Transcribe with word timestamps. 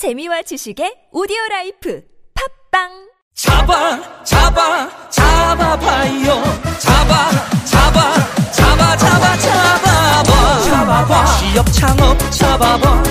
재미와 0.00 0.40
지식의 0.40 1.12
오디오 1.12 1.36
라이프 1.50 2.00
팟빵! 2.32 2.88
잡아 3.34 4.00
잡아 4.24 4.88
잡아봐요. 5.10 6.42
잡아 6.78 7.30
잡아 7.66 8.16
잡아 8.50 8.96
잡아 8.96 9.36
잡아봐. 9.36 10.62
잡아봐. 10.62 11.24
취업 11.36 11.66
창업 11.70 12.18
잡아봐. 12.30 13.02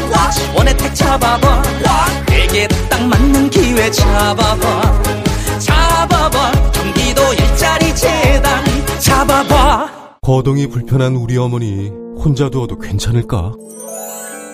원혜택 0.57 0.96
잡아봐. 0.96 1.62
내게 2.25 2.67
딱 2.90 3.06
맞는 3.06 3.51
기회 3.51 3.92
잡아봐. 3.92 5.03
잡아봐. 5.60 6.71
경기도 6.71 7.21
일자리 7.35 7.96
재단. 7.96 8.63
잡아봐. 8.99 10.17
거동이 10.24 10.65
불편한 10.65 11.15
우리 11.17 11.37
어머니 11.37 11.90
혼자 12.17 12.49
두어도 12.49 12.79
괜찮을까? 12.79 13.53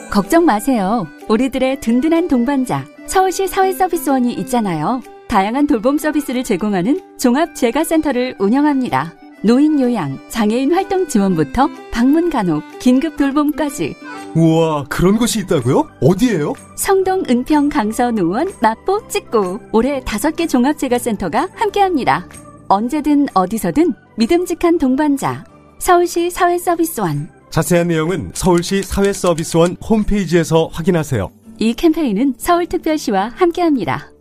걱정 0.09 0.45
마세요. 0.45 1.07
우리들의 1.27 1.81
든든한 1.81 2.27
동반자 2.27 2.85
서울시 3.07 3.47
사회서비스원이 3.47 4.33
있잖아요. 4.33 5.01
다양한 5.27 5.67
돌봄 5.67 5.97
서비스를 5.97 6.43
제공하는 6.43 7.17
종합재가센터를 7.19 8.35
운영합니다. 8.39 9.13
노인 9.41 9.79
요양, 9.79 10.17
장애인 10.29 10.73
활동 10.73 11.07
지원부터 11.07 11.69
방문 11.91 12.29
간호, 12.29 12.61
긴급 12.79 13.17
돌봄까지 13.17 13.95
우와 14.35 14.85
그런 14.89 15.17
곳이 15.17 15.39
있다고요? 15.39 15.87
어디예요? 16.01 16.53
성동, 16.75 17.23
은평, 17.29 17.69
강서, 17.69 18.11
노원, 18.11 18.51
마포, 18.61 19.07
찍고 19.07 19.59
올해 19.71 20.01
다섯 20.03 20.35
개 20.35 20.47
종합재가센터가 20.47 21.49
함께합니다. 21.53 22.27
언제든 22.67 23.27
어디서든 23.33 23.93
믿음직한 24.17 24.77
동반자 24.77 25.45
서울시 25.77 26.29
사회서비스원 26.29 27.29
자세한 27.55 27.87
내용은 27.87 28.31
서울시 28.33 28.83
사회서비스원 28.83 29.77
홈페이지에서 29.81 30.67
확인하세요. 30.73 31.31
이 31.57 31.73
캠페인은 31.73 32.33
서울특별시와 32.37 33.31
함께합니다. 33.33 34.11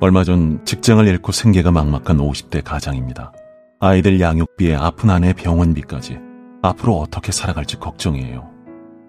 얼마 0.00 0.24
전 0.24 0.64
직장을 0.64 1.06
잃고 1.06 1.30
생계가 1.30 1.72
막막한 1.72 2.16
50대 2.16 2.64
가장입니다. 2.64 3.34
아이들 3.80 4.18
양육비에 4.18 4.76
아픈 4.76 5.10
아내 5.10 5.34
병원비까지 5.34 6.16
앞으로 6.62 6.96
어떻게 7.00 7.32
살아갈지 7.32 7.76
걱정이에요. 7.76 8.48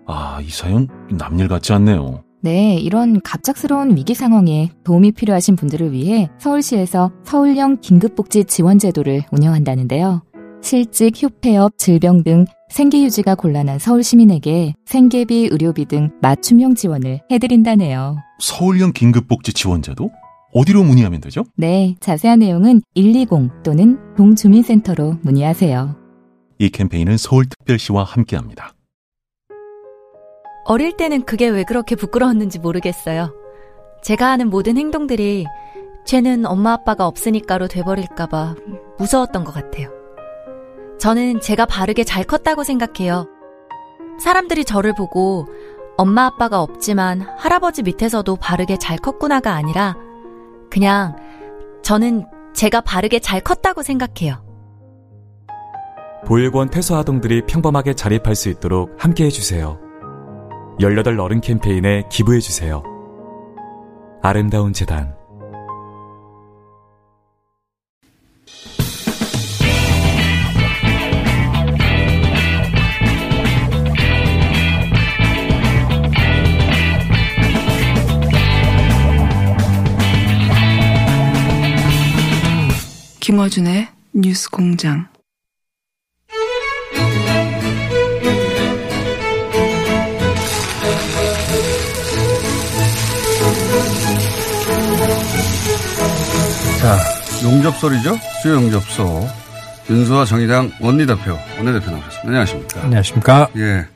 아, 0.06 0.42
이 0.42 0.50
사연 0.50 0.90
남일 1.10 1.48
같지 1.48 1.72
않네요. 1.72 2.26
네, 2.42 2.76
이런 2.76 3.22
갑작스러운 3.22 3.96
위기 3.96 4.16
상황에 4.16 4.70
도움이 4.84 5.14
필요하신 5.14 5.56
분들을 5.56 5.94
위해 5.94 6.30
서울시에서 6.40 7.14
서울형 7.24 7.78
긴급복지 7.80 8.44
지원제도를 8.44 9.24
운영한다는데요. 9.32 10.24
실직, 10.66 11.14
휴폐업, 11.16 11.78
질병 11.78 12.24
등 12.24 12.46
생계 12.70 13.04
유지가 13.04 13.36
곤란한 13.36 13.78
서울 13.78 14.02
시민에게 14.02 14.74
생계비, 14.86 15.50
의료비 15.52 15.86
등 15.86 16.10
맞춤형 16.24 16.74
지원을 16.74 17.22
해드린다네요. 17.30 18.18
서울형 18.40 18.94
긴급복지 18.94 19.54
지원제도? 19.54 20.10
어디로 20.54 20.84
문의하면 20.84 21.22
되죠? 21.22 21.44
네, 21.56 21.96
자세한 22.00 22.40
내용은 22.40 22.82
120 22.96 23.62
또는 23.62 24.00
동주민센터로 24.18 25.18
문의하세요. 25.22 25.96
이 26.58 26.70
캠페인은 26.70 27.18
서울특별시와 27.18 28.04
함께합니다. 28.04 28.74
어릴 30.66 30.98
때는 30.98 31.26
그게 31.26 31.48
왜 31.48 31.64
그렇게 31.64 31.96
부끄러웠는지 31.96 32.58
모르겠어요. 32.58 33.36
제가 34.02 34.32
하는 34.32 34.50
모든 34.50 34.78
행동들이 34.78 35.46
쟤는 36.08 36.48
엄마 36.48 36.74
아빠가 36.74 37.06
없으니까로 37.06 37.68
돼버릴까봐 37.68 38.56
무서웠던 38.98 39.44
것 39.44 39.54
같아요. 39.54 39.95
저는 41.06 41.40
제가 41.40 41.68
바르게 41.68 42.04
잘 42.04 42.24
컸다고 42.24 42.64
생각해요. 42.64 43.28
사람들이 44.20 44.66
저를 44.66 44.96
보고 44.96 45.46
엄마 45.98 46.26
아빠가 46.26 46.64
없지만 46.64 47.22
할아버지 47.38 47.84
밑에서도 47.84 48.36
바르게 48.38 48.78
잘 48.78 48.98
컸구나가 48.98 49.54
아니라 49.54 49.96
그냥 50.72 51.16
저는 51.84 52.26
제가 52.56 52.82
바르게 52.82 53.20
잘 53.20 53.40
컸다고 53.40 53.84
생각해요. 53.84 54.44
보육원 56.26 56.72
퇴소 56.72 56.96
아동들이 56.96 57.44
평범하게 57.46 57.94
자립할 57.94 58.34
수 58.34 58.50
있도록 58.50 58.96
함께 58.98 59.26
해주세요. 59.26 59.78
18 60.82 61.20
어른 61.20 61.40
캠페인에 61.40 62.08
기부해주세요. 62.10 62.82
아름다운 64.24 64.74
재단 64.74 65.16
김어준의 83.26 83.88
뉴스 84.14 84.52
공장. 84.52 85.08
자, 96.80 97.00
용접소리죠? 97.44 98.16
수요 98.44 98.54
용접소. 98.54 99.28
윤수와 99.90 100.26
정의당 100.26 100.72
원내대표, 100.80 101.36
원내대표 101.58 101.90
나오셨습니다. 101.90 102.28
안녕하십니까. 102.28 102.84
안녕하십니까. 102.84 103.50
예. 103.56 103.88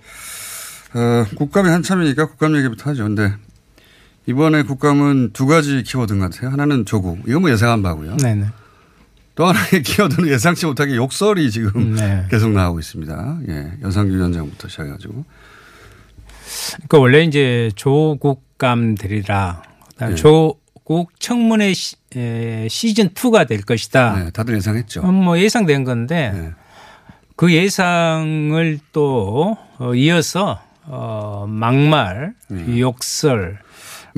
어, 0.95 1.25
국감이 1.35 1.69
한참이니까 1.69 2.25
국감 2.29 2.57
얘기부터 2.57 2.89
하죠. 2.89 3.03
근데 3.03 3.31
이번에 4.25 4.63
국감은 4.63 5.33
두 5.33 5.45
가지 5.45 5.83
키워드인 5.83 6.17
것 6.17 6.31
같아요. 6.31 6.49
하나는 6.49 6.83
조국. 6.83 7.19
이건 7.27 7.41
뭐 7.41 7.51
예상한 7.51 7.83
바고요. 7.83 8.17
네네. 8.17 8.47
또 9.39 9.45
하나의 9.45 9.83
키워드는 9.83 10.27
예상치 10.27 10.65
못하게 10.65 10.97
욕설이 10.97 11.49
지금 11.49 11.95
네. 11.95 12.25
계속 12.29 12.51
나오고 12.51 12.79
있습니다. 12.79 13.39
예. 13.47 13.71
연상규 13.81 14.13
위원장부터 14.13 14.67
시작해가지고. 14.67 15.23
그러니까 16.75 16.99
원래 16.99 17.23
이제 17.23 17.71
조국감들이라 17.75 19.63
네. 20.01 20.15
조국 20.15 21.17
청문회 21.21 21.73
시, 21.73 21.95
에, 22.17 22.67
시즌 22.69 23.11
2가 23.11 23.47
될 23.47 23.61
것이다. 23.61 24.23
네, 24.25 24.31
다들 24.31 24.55
예상했죠. 24.57 25.03
음, 25.03 25.13
뭐 25.13 25.39
예상된 25.39 25.85
건데 25.85 26.31
네. 26.33 26.51
그 27.37 27.53
예상을 27.53 28.79
또 28.91 29.57
어, 29.77 29.95
이어서 29.95 30.61
어, 30.83 31.45
막말, 31.47 32.33
네. 32.49 32.81
욕설, 32.81 33.59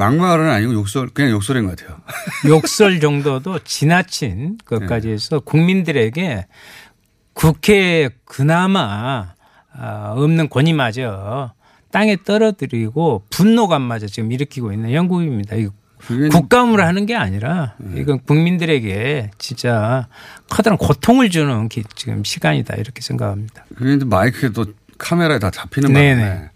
막말은 0.06 0.50
아니고 0.50 0.74
욕설, 0.74 1.10
그냥 1.10 1.30
욕설인 1.32 1.66
것 1.68 1.76
같아요. 1.78 2.00
욕설 2.50 3.00
정도도 3.00 3.60
지나친 3.60 4.58
것까지 4.66 5.08
네. 5.10 5.14
해서 5.14 5.40
국민들에게 5.40 6.48
국회에 7.34 8.10
그나마 8.26 9.34
아, 9.74 10.14
없는 10.16 10.50
권위마저 10.50 11.54
땅에 11.92 12.18
떨어뜨리고 12.24 13.26
분노감마저 13.30 14.08
지금 14.08 14.32
일으키고 14.32 14.74
있는 14.74 14.92
영국입니다. 14.94 15.56
그게 16.00 16.30
국감으로 16.30 16.82
하는 16.84 17.06
게 17.06 17.16
아니라 17.16 17.76
이건 17.96 18.20
국민들에게 18.22 19.30
진짜 19.38 20.08
커다란 20.50 20.78
고통을 20.80 21.30
주는 21.30 21.70
기- 21.70 21.84
지금 21.96 22.24
시간이다 22.24 22.76
이렇게 22.76 23.02
생각합니다. 23.02 23.66
그게 23.76 23.94
이제 23.94 24.06
마이크에 24.06 24.50
또 24.50 24.66
카메라에 24.98 25.38
다 25.38 25.52
잡히는. 25.52 25.94
바람에 25.94 26.50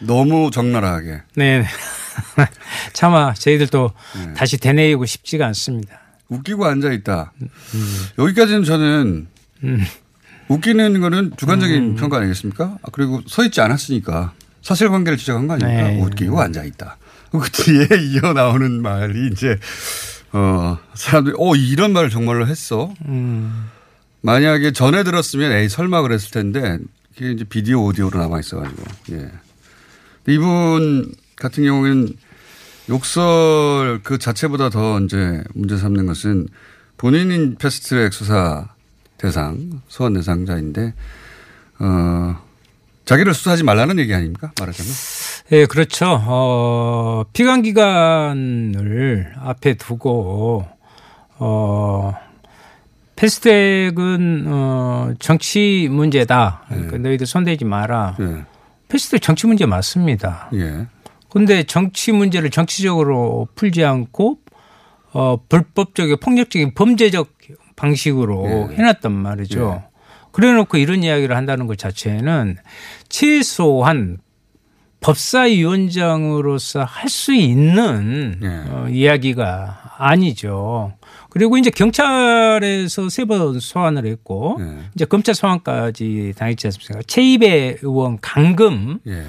너무 0.00 0.50
적나라하게. 0.50 1.22
네. 1.34 1.64
차마 2.92 3.34
저희들도 3.34 3.92
네. 4.16 4.34
다시 4.34 4.56
되뇌이고 4.58 5.04
싶지가 5.06 5.46
않습니다. 5.46 6.00
웃기고 6.28 6.64
앉아 6.64 6.92
있다. 6.92 7.32
여기까지는 8.18 8.64
저는 8.64 9.26
음. 9.64 9.84
웃기는 10.48 11.00
거는 11.00 11.32
주관적인 11.36 11.96
평가 11.96 12.18
아니겠습니까? 12.18 12.78
아, 12.82 12.88
그리고 12.92 13.20
서 13.26 13.44
있지 13.44 13.60
않았으니까 13.60 14.32
사실관계를 14.62 15.18
지적한 15.18 15.46
거 15.46 15.54
아닙니까? 15.54 15.88
네. 15.88 16.00
웃기고 16.00 16.40
앉아 16.40 16.64
있다. 16.64 16.96
그 17.30 17.50
뒤에 17.50 17.86
이어 18.10 18.32
나오는 18.32 18.82
말이 18.82 19.28
이제 19.32 19.58
어 20.32 20.78
사람들이 20.94 21.36
어 21.38 21.54
이런 21.54 21.92
말을 21.92 22.10
정말로 22.10 22.46
했어. 22.46 22.92
음. 23.06 23.68
만약에 24.22 24.72
전에 24.72 25.04
들었으면 25.04 25.52
에이 25.52 25.68
설마 25.68 26.02
그랬을 26.02 26.30
텐데 26.30 26.78
그게 27.14 27.32
이제 27.32 27.44
비디오 27.44 27.84
오디오로 27.84 28.18
남아 28.18 28.40
있어가지고 28.40 28.82
예. 29.12 29.30
이분 30.28 31.12
같은 31.36 31.64
경우에는 31.64 32.08
욕설 32.88 34.00
그 34.02 34.18
자체보다 34.18 34.70
더 34.70 35.00
이제 35.00 35.42
문제 35.54 35.76
삼는 35.76 36.06
것은 36.06 36.48
본인인 36.96 37.56
패스트트랙 37.56 38.12
수사 38.12 38.68
대상 39.18 39.82
소환 39.88 40.14
대상자인데 40.14 40.94
어 41.80 42.36
자기를 43.04 43.34
수사하지 43.34 43.64
말라는 43.64 43.98
얘기 43.98 44.14
아닙니까 44.14 44.52
말하자면 44.58 44.92
예, 45.52 45.66
그렇죠. 45.66 46.20
어, 46.26 47.24
피감 47.32 47.62
기간을 47.62 49.32
앞에 49.40 49.74
두고 49.74 50.66
어 51.38 52.14
패스트트랙은 53.14 54.44
어 54.48 55.14
정치 55.20 55.88
문제다. 55.90 56.64
그러니까 56.68 56.98
너희들 56.98 57.26
손대지 57.26 57.64
마라. 57.64 58.16
네. 58.18 58.44
패스트트랙 58.88 59.22
정치 59.22 59.46
문제 59.46 59.66
맞습니다. 59.66 60.50
예. 60.54 60.86
근데 61.28 61.64
정치 61.64 62.12
문제를 62.12 62.50
정치적으로 62.50 63.48
풀지 63.54 63.84
않고 63.84 64.38
어 65.12 65.38
불법적인 65.48 66.18
폭력적인 66.20 66.74
범죄적 66.74 67.32
방식으로 67.76 68.68
예. 68.70 68.76
해놨단 68.76 69.12
말이죠. 69.12 69.82
그래놓고 70.32 70.76
이런 70.78 71.02
이야기를 71.02 71.34
한다는 71.36 71.66
것 71.66 71.78
자체는 71.78 72.56
최소한 73.08 74.18
법사위원장으로서 75.00 76.84
할 76.84 77.08
수 77.08 77.32
있는 77.34 78.38
예. 78.42 78.48
어, 78.70 78.88
이야기가 78.88 79.94
아니죠. 79.98 80.92
그리고 81.36 81.58
이제 81.58 81.68
경찰에서 81.68 83.10
세 83.10 83.26
번 83.26 83.60
소환을 83.60 84.06
했고 84.06 84.56
예. 84.60 84.78
이제 84.94 85.04
검찰 85.04 85.34
소환까지 85.34 86.32
당했지 86.38 86.66
않습니까? 86.68 87.02
최입의 87.06 87.78
의원 87.82 88.18
강금 88.22 89.00
예. 89.06 89.26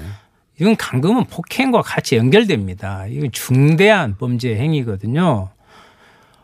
이건 0.58 0.76
강금은 0.76 1.24
폭행과 1.24 1.82
같이 1.82 2.16
연결됩니다. 2.16 3.06
이건 3.08 3.30
중대한 3.30 4.16
범죄 4.16 4.56
행위거든요. 4.56 5.50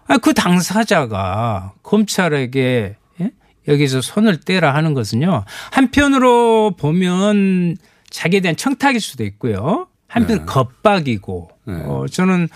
아, 0.06 0.19
그 0.19 0.34
당사자가 0.34 1.72
검찰에게 1.82 2.96
예? 3.22 3.31
여기서 3.67 4.02
손을 4.02 4.40
떼라 4.40 4.75
하는 4.75 4.93
것은요. 4.93 5.44
한편으로 5.70 6.72
보면 6.76 7.76
자기에 8.10 8.40
대한 8.40 8.55
청탁일 8.56 9.00
수도 9.00 9.25
있고요. 9.25 9.87
한편 10.08 10.40
네. 10.40 10.44
겁박이고 10.44 11.49
네. 11.64 11.75
어, 11.87 12.05
저는 12.10 12.49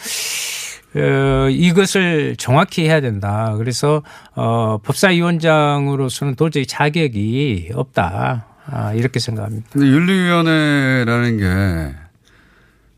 어, 0.99 1.49
이것을 1.51 2.37
정확히 2.37 2.85
해야 2.85 3.01
된다. 3.01 3.55
그래서 3.57 4.03
어, 4.35 4.79
법사위원장으로서는 4.83 6.35
도저히 6.35 6.67
자격이 6.67 7.71
없다. 7.75 8.47
아, 8.71 8.93
이렇게 8.93 9.19
생각합니다. 9.19 9.67
근데 9.73 9.87
윤리위원회라는 9.87 11.39
게, 11.39 11.95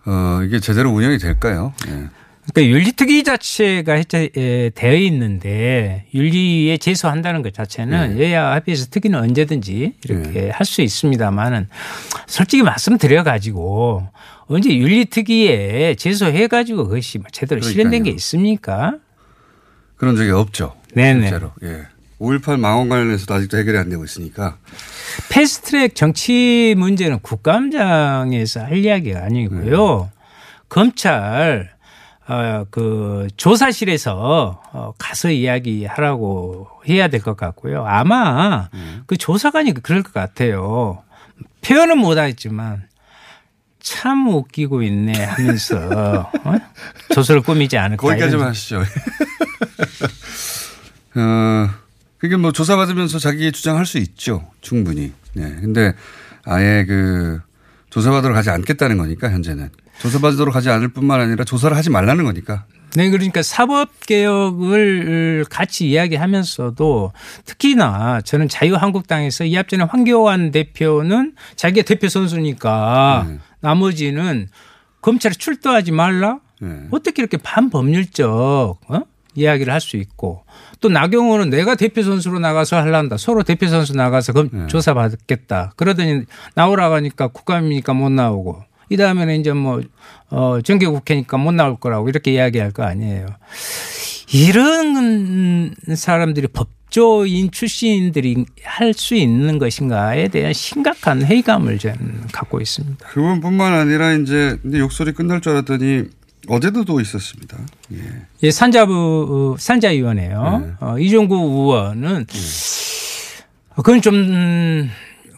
어, 0.07 0.43
이게 0.45 0.59
제대로 0.59 0.91
운영이 0.91 1.19
될까요? 1.19 1.73
예. 1.89 2.09
그러니까 2.53 2.77
윤리특위 2.77 3.23
자체가 3.23 3.93
해체 3.93 4.31
에, 4.37 4.71
되어 4.71 4.95
있는데 4.95 6.07
윤리에 6.15 6.79
제소한다는 6.79 7.43
것 7.43 7.55
자체는 7.55 8.17
네. 8.17 8.25
여야 8.25 8.53
합의해서 8.53 8.87
특위는 8.91 9.19
언제든지 9.19 9.95
이렇게 10.05 10.51
할수 10.51 10.83
있습니다만은 10.83 11.69
솔직히 12.27 12.63
말씀드려 12.63 13.23
가지고 13.23 14.09
언제 14.51 14.75
윤리특위에 14.77 15.95
제소해 15.95 16.49
가지고 16.49 16.85
그것이 16.89 17.19
뭐 17.19 17.27
제대로 17.31 17.61
실현된 17.61 17.91
게 18.03 18.11
그러니까요. 18.11 18.15
있습니까? 18.17 18.95
그런 19.97 20.17
적이 20.17 20.31
없죠. 20.33 20.75
네네. 20.95 21.21
실제로. 21.29 21.53
예. 21.63 21.87
5.18 22.19 22.59
망원 22.59 22.89
관련해서도 22.89 23.33
아직도 23.33 23.57
해결이 23.59 23.79
안 23.79 23.89
되고 23.89 24.05
있으니까. 24.05 24.57
패스트트랙 25.31 25.95
정치 25.95 26.75
문제는 26.77 27.21
국감장에서 27.21 28.61
할 28.65 28.79
이야기가 28.79 29.23
아니고요. 29.25 30.11
검찰 30.69 31.71
어, 32.29 32.65
그 32.71 33.29
조사실에서 33.37 34.61
어, 34.73 34.93
가서 34.99 35.31
이야기하라고 35.31 36.67
해야 36.89 37.09
될 37.09 37.21
것 37.23 37.37
같고요. 37.37 37.85
아마 37.87 38.69
그 39.07 39.17
조사관이 39.17 39.75
그럴 39.75 40.03
것 40.03 40.13
같아요. 40.13 41.03
표현은 41.63 41.99
못하겠지만 41.99 42.85
참 43.81 44.29
웃기고 44.29 44.83
있네 44.83 45.25
하면서 45.25 46.31
어? 46.45 46.57
조서를 47.15 47.43
꾸미지 47.43 47.77
않을까. 47.79 48.07
거기까지만 48.07 48.49
하시죠. 48.49 48.83
어, 51.17 51.69
그게 52.19 52.37
뭐 52.37 52.53
조사받으면서 52.53 53.19
자기 53.19 53.51
주장할 53.53 53.87
수 53.87 53.99
있죠. 53.99 54.49
충분히. 54.61 55.13
네. 55.33 55.57
근데 55.61 55.95
아예 56.45 56.85
그 56.87 57.41
조사받으러 57.91 58.33
가지 58.35 58.51
않겠다는 58.51 58.99
거니까 58.99 59.31
현재는. 59.31 59.71
조사받으러 60.01 60.51
가지 60.51 60.71
않을 60.71 60.89
뿐만 60.89 61.21
아니라 61.21 61.45
조사를 61.45 61.77
하지 61.77 61.91
말라는 61.91 62.25
거니까. 62.25 62.65
네, 62.97 63.09
그러니까 63.11 63.43
사법 63.43 63.89
개혁을 64.07 65.45
같이 65.49 65.89
이야기하면서도 65.91 67.13
특히나 67.45 68.21
저는 68.23 68.49
자유한국당에서 68.49 69.45
이 69.45 69.57
앞전에 69.57 69.85
황교안 69.85 70.51
대표는 70.51 71.35
자기가 71.55 71.85
대표 71.85 72.09
선수니까 72.09 73.27
네. 73.29 73.39
나머지는 73.61 74.49
검찰에 75.01 75.33
출두하지 75.35 75.93
말라. 75.93 76.41
네. 76.61 76.87
어떻게 76.91 77.23
이렇게 77.23 77.37
반법률적 77.39 78.81
어? 78.89 79.01
이야기를 79.35 79.73
할 79.73 79.81
수 79.81 79.97
있고 79.97 80.45
또 80.81 80.89
나경원은 80.89 81.51
내가 81.51 81.75
대표 81.75 82.03
선수로 82.03 82.39
나가서 82.39 82.77
할란다. 82.77 83.17
서로 83.17 83.43
대표 83.43 83.67
선수 83.69 83.95
나가서 83.97 84.33
검, 84.33 84.49
네. 84.53 84.67
조사 84.67 84.93
받겠다. 84.95 85.73
그러더니 85.77 86.25
나오라고 86.55 86.95
하니까 86.97 87.29
국감이니까 87.29 87.95
못 87.95 88.11
나오고 88.11 88.63
이 88.91 88.97
다음에는 88.97 89.41
이제 89.41 89.53
뭐 89.53 89.81
어, 90.31 90.61
정기국회니까 90.63 91.37
못 91.39 91.53
나올 91.53 91.77
거라고 91.79 92.09
이렇게 92.09 92.33
이야기할 92.33 92.73
거 92.73 92.83
아니에요. 92.83 93.27
이런 94.33 95.75
사람들이 95.95 96.49
법 96.49 96.69
조인 96.91 97.51
출신들이 97.51 98.45
할 98.65 98.93
수 98.93 99.15
있는 99.15 99.59
것인가에 99.59 100.29
대한 100.29 100.53
심각한 100.53 101.23
회의감을 101.25 101.79
저는 101.79 102.27
갖고 102.33 102.61
있습니다. 102.61 103.07
그분뿐만 103.09 103.73
아니라 103.73 104.13
이제 104.15 104.59
욕설이 104.73 105.13
끝날 105.13 105.41
줄 105.41 105.53
알았더니 105.53 106.05
어제도 106.49 106.85
또 106.85 107.01
있었습니다. 107.01 107.57
예. 107.93 107.99
예, 108.43 108.51
산자부 108.51 109.57
산자위원회요. 109.59 110.63
네. 110.67 110.73
어, 110.81 110.99
이종구 110.99 111.35
의원은 111.37 112.27
그건 113.77 114.03
좀 114.03 114.15
음, 114.15 114.91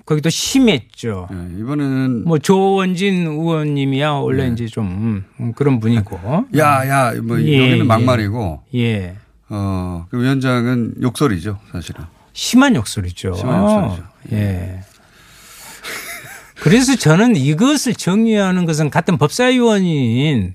거기도 0.06 0.30
심했죠. 0.30 1.28
예, 1.30 1.60
이번에는 1.60 2.24
뭐 2.24 2.38
조원진 2.38 3.26
의원님이야 3.26 4.10
원래 4.12 4.46
네. 4.46 4.52
이제 4.52 4.66
좀 4.66 5.24
음, 5.38 5.52
그런 5.54 5.78
분이고. 5.80 6.18
야야 6.56 7.20
뭐 7.22 7.40
예, 7.40 7.58
여기는 7.58 7.78
예. 7.78 7.82
막말이고 7.82 8.62
예. 8.74 9.16
어, 9.54 10.06
그 10.08 10.18
위원장은 10.18 10.94
욕설이죠, 11.02 11.58
사실은. 11.70 12.06
심한 12.32 12.74
욕설이죠. 12.74 13.34
심한 13.34 13.62
욕설이죠. 13.62 14.08
예. 14.32 14.80
그래서 16.62 16.96
저는 16.96 17.36
이것을 17.36 17.94
정의하는 17.94 18.64
것은 18.64 18.88
같은 18.88 19.18
법사위원인 19.18 20.54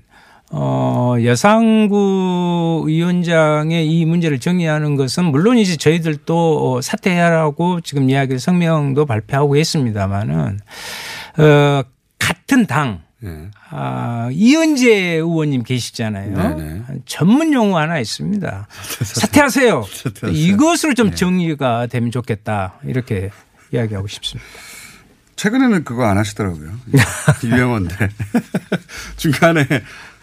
어, 0.50 1.14
여상구 1.22 2.86
위원장의 2.88 3.86
이 3.86 4.04
문제를 4.04 4.40
정의하는 4.40 4.96
것은 4.96 5.26
물론 5.26 5.58
이제 5.58 5.76
저희들도 5.76 6.72
어, 6.72 6.80
사퇴하라고 6.80 7.82
지금 7.82 8.10
이야기를 8.10 8.40
성명도 8.40 9.06
발표하고 9.06 9.56
했습니다마는 9.58 10.58
어, 11.38 11.82
같은 12.18 12.66
당 12.66 13.02
예. 13.24 13.50
아, 13.70 14.28
이은재 14.32 15.14
의원님 15.16 15.64
계시잖아요. 15.64 16.36
네네. 16.36 16.82
전문 17.06 17.52
용어 17.52 17.78
하나 17.78 17.98
있습니다. 17.98 18.68
사퇴하세요. 19.02 19.82
사퇴하세요. 19.92 20.30
이것으로 20.32 20.94
좀 20.94 21.12
정리가 21.12 21.88
되면 21.88 22.10
좋겠다. 22.12 22.74
이렇게 22.84 23.30
이야기하고 23.72 24.06
싶습니다. 24.06 24.48
최근에는 25.36 25.84
그거 25.84 26.04
안 26.04 26.16
하시더라고요. 26.18 26.70
유행어인데. 27.44 28.08
중간에, 29.16 29.66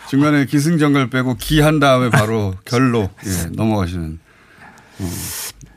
중간에 0.10 0.46
기승전결 0.46 1.10
빼고 1.10 1.36
기한 1.36 1.80
다음에 1.80 2.10
바로 2.10 2.56
결로 2.66 3.10
예, 3.26 3.46
넘어가시는 3.52 4.20
어, 5.00 5.12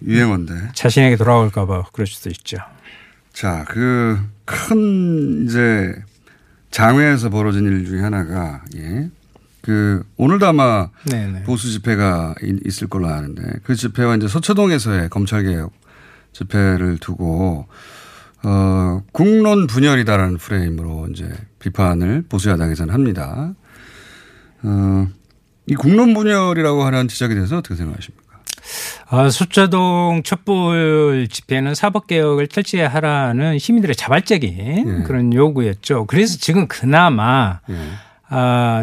유행어인데. 0.04 0.54
자신에게 0.74 1.16
돌아올까봐 1.16 1.86
그럴 1.92 2.06
수도 2.06 2.30
있죠. 2.30 2.58
자, 3.32 3.64
그 3.68 4.18
큰 4.48 5.44
이제 5.46 5.94
장외에서 6.70 7.30
벌어진 7.30 7.64
일 7.64 7.86
중에 7.86 8.00
하나가 8.00 8.62
예. 8.76 9.08
그 9.62 10.02
오늘도 10.16 10.46
아마 10.46 10.88
네네. 11.10 11.42
보수 11.44 11.70
집회가 11.70 12.34
이- 12.42 12.58
있을 12.64 12.88
걸로 12.88 13.08
아는데 13.08 13.42
그 13.64 13.74
집회와 13.74 14.16
이제 14.16 14.28
서초동에서의 14.28 15.08
검찰 15.10 15.42
개혁 15.44 15.72
집회를 16.32 16.98
두고 16.98 17.66
어 18.44 19.02
국론 19.12 19.66
분열이다라는 19.66 20.38
프레임으로 20.38 21.08
이제 21.10 21.28
비판을 21.58 22.24
보수 22.28 22.48
야당에서는 22.50 22.94
합니다. 22.94 23.54
어이 24.64 25.74
국론 25.78 26.14
분열이라고 26.14 26.84
하는 26.84 27.08
지적에 27.08 27.34
대해서 27.34 27.58
어떻게 27.58 27.74
생각하십니까? 27.74 28.24
아, 29.10 29.30
수초동 29.30 30.22
촛불 30.22 31.28
집회는 31.30 31.74
사법개혁을 31.74 32.48
철저하라는 32.48 33.58
시민들의 33.58 33.96
자발적인 33.96 35.04
그런 35.04 35.32
요구였죠. 35.32 36.04
그래서 36.06 36.36
지금 36.38 36.68
그나마 36.68 37.60
예. 37.70 37.76
아, 38.28 38.82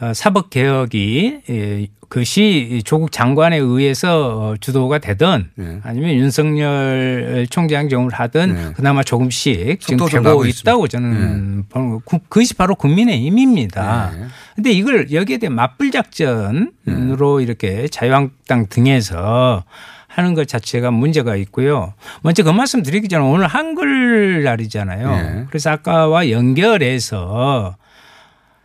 어, 0.00 0.14
사법개혁이 0.14 1.90
예, 2.10 2.20
그시 2.20 2.82
조국 2.84 3.12
장관에 3.12 3.56
의해서 3.56 4.50
어, 4.50 4.54
주도가 4.60 4.98
되든 4.98 5.50
예. 5.58 5.80
아니면 5.82 6.14
윤석열 6.14 7.46
총장 7.50 7.88
정을 7.88 8.12
하든 8.12 8.54
네. 8.54 8.72
그나마 8.74 9.02
조금씩 9.02 9.80
지금 9.80 10.06
되고 10.06 10.44
있다고 10.44 10.88
저는 10.88 11.64
보는 11.68 11.90
거. 11.90 12.00
그것이 12.28 12.54
바로 12.54 12.74
국민의 12.74 13.20
힘입니다. 13.20 14.10
네. 14.14 14.26
근데 14.56 14.72
이걸 14.72 15.12
여기에 15.12 15.38
대한 15.38 15.54
맞불 15.54 15.90
작전으로 15.92 17.40
이렇게 17.40 17.88
자유한국당 17.88 18.66
등에서 18.68 19.64
하는 20.08 20.34
것 20.34 20.48
자체가 20.48 20.90
문제가 20.90 21.36
있고요. 21.36 21.94
먼저 22.22 22.42
그 22.42 22.50
말씀 22.50 22.82
드리기 22.82 23.08
전에 23.08 23.24
오늘 23.24 23.46
한글날이잖아요. 23.46 25.12
예. 25.12 25.46
그래서 25.48 25.70
아까와 25.70 26.30
연결해서 26.30 27.76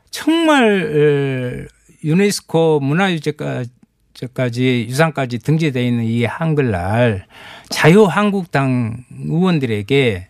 정말 0.09 1.67
어, 1.67 1.74
유네스코 2.05 2.79
문화유적까지 2.81 4.85
유산까지 4.87 5.39
등재되어 5.39 5.83
있는 5.83 6.05
이 6.05 6.23
한글날 6.23 7.25
자유한국당 7.69 9.03
의원들에게 9.25 10.27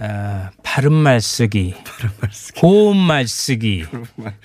어, 0.00 0.48
바른말 0.62 1.20
쓰기, 1.20 1.74
고운말 2.60 3.26
쓰기, 3.26 3.84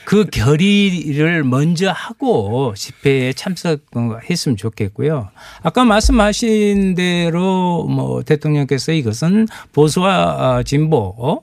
그 0.04 0.26
결의를 0.26 1.44
먼저 1.44 1.92
하고 1.92 2.74
집회에 2.76 3.34
참석했으면 3.34 4.58
좋겠고요. 4.58 5.30
아까 5.62 5.86
말씀하신 5.86 6.96
대로 6.96 7.86
뭐 7.88 8.24
대통령께서 8.24 8.94
이것은 8.94 9.48
보수와 9.74 10.58
어, 10.58 10.64
진보 10.64 11.14
어? 11.20 11.42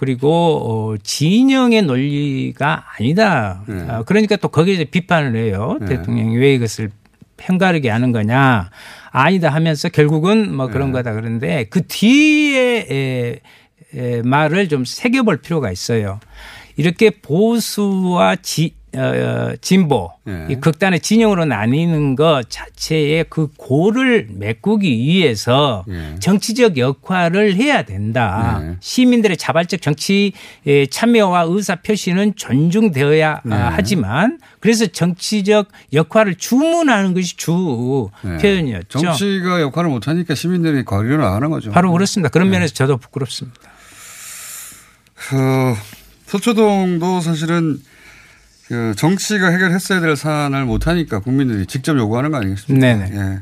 그리고 0.00 0.30
어, 0.64 0.96
진영의 0.96 1.82
논리가 1.82 2.86
아니다. 2.96 3.62
네. 3.66 3.84
아, 3.86 4.02
그러니까 4.02 4.36
또 4.36 4.48
거기에 4.48 4.82
비판을 4.84 5.36
해요. 5.36 5.76
네. 5.78 5.88
대통령이 5.88 6.38
왜 6.38 6.54
이것을 6.54 6.90
편가르게 7.36 7.90
하는 7.90 8.10
거냐. 8.10 8.70
아니다 9.10 9.50
하면서 9.50 9.90
결국은 9.90 10.56
뭐 10.56 10.68
그런 10.68 10.88
네. 10.88 10.92
거다 10.94 11.12
그런데 11.12 11.64
그 11.64 11.86
뒤에 11.86 12.86
에, 12.90 13.40
에, 13.94 14.22
말을 14.22 14.70
좀 14.70 14.86
새겨볼 14.86 15.42
필요가 15.42 15.70
있어요. 15.70 16.18
이렇게 16.76 17.10
보수와 17.10 18.36
지, 18.36 18.76
어, 18.96 19.00
어, 19.00 19.52
진보, 19.60 20.10
네. 20.24 20.46
이 20.50 20.56
극단의 20.56 21.00
진영으로 21.00 21.44
나뉘는 21.44 22.16
것 22.16 22.42
자체의 22.48 23.26
그 23.30 23.48
고를 23.56 24.26
메꾸기 24.30 24.90
위해서 24.90 25.84
예. 25.88 26.16
정치적 26.18 26.76
역할을 26.76 27.54
해야 27.54 27.82
된다. 27.82 28.60
네. 28.60 28.76
시민들의 28.80 29.36
자발적 29.36 29.80
정치 29.80 30.32
에, 30.66 30.86
참여와 30.86 31.46
의사 31.48 31.76
표시는 31.76 32.34
존중되어야 32.34 33.42
네. 33.44 33.54
아, 33.54 33.72
하지만 33.72 34.38
그래서 34.58 34.86
정치적 34.86 35.68
역할을 35.92 36.34
주문하는 36.34 37.14
것이 37.14 37.36
주 37.36 38.10
네. 38.22 38.38
표현이었죠. 38.38 38.98
정치가 38.98 39.60
역할을 39.60 39.88
못하니까 39.88 40.34
시민들이 40.34 40.84
거리로 40.84 41.18
나가는 41.18 41.48
거죠. 41.48 41.70
바로 41.70 41.92
그렇습니다. 41.92 42.28
그런 42.28 42.50
네. 42.50 42.56
면에서 42.58 42.74
저도 42.74 42.96
부끄럽습니다. 42.96 43.60
그 45.14 45.74
서초동도 46.26 47.20
사실은 47.20 47.78
그 48.70 48.94
정치가 48.96 49.48
해결했어야 49.48 49.98
될 50.00 50.14
사안을 50.14 50.64
못하니까 50.64 51.18
국민들이 51.18 51.66
직접 51.66 51.98
요구하는 51.98 52.30
거 52.30 52.36
아니겠습니까? 52.36 52.86
네네. 52.86 53.10
예. 53.16 53.40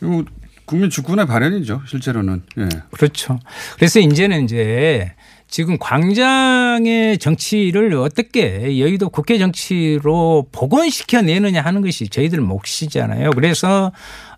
그리고 0.00 0.24
국민 0.64 0.88
주권의 0.88 1.26
발현이죠, 1.26 1.82
실제로는. 1.86 2.42
예. 2.56 2.68
그렇죠. 2.92 3.38
그래서 3.76 4.00
이제는 4.00 4.44
이제 4.44 5.12
지금 5.48 5.76
광장의 5.78 7.18
정치를 7.18 7.92
어떻게 7.96 8.80
여의도 8.80 9.10
국회 9.10 9.36
정치로 9.36 10.46
복원시켜 10.50 11.20
내느냐 11.20 11.60
하는 11.60 11.82
것이 11.82 12.08
저희들 12.08 12.40
몫이잖아요. 12.40 13.32
그래서 13.32 13.92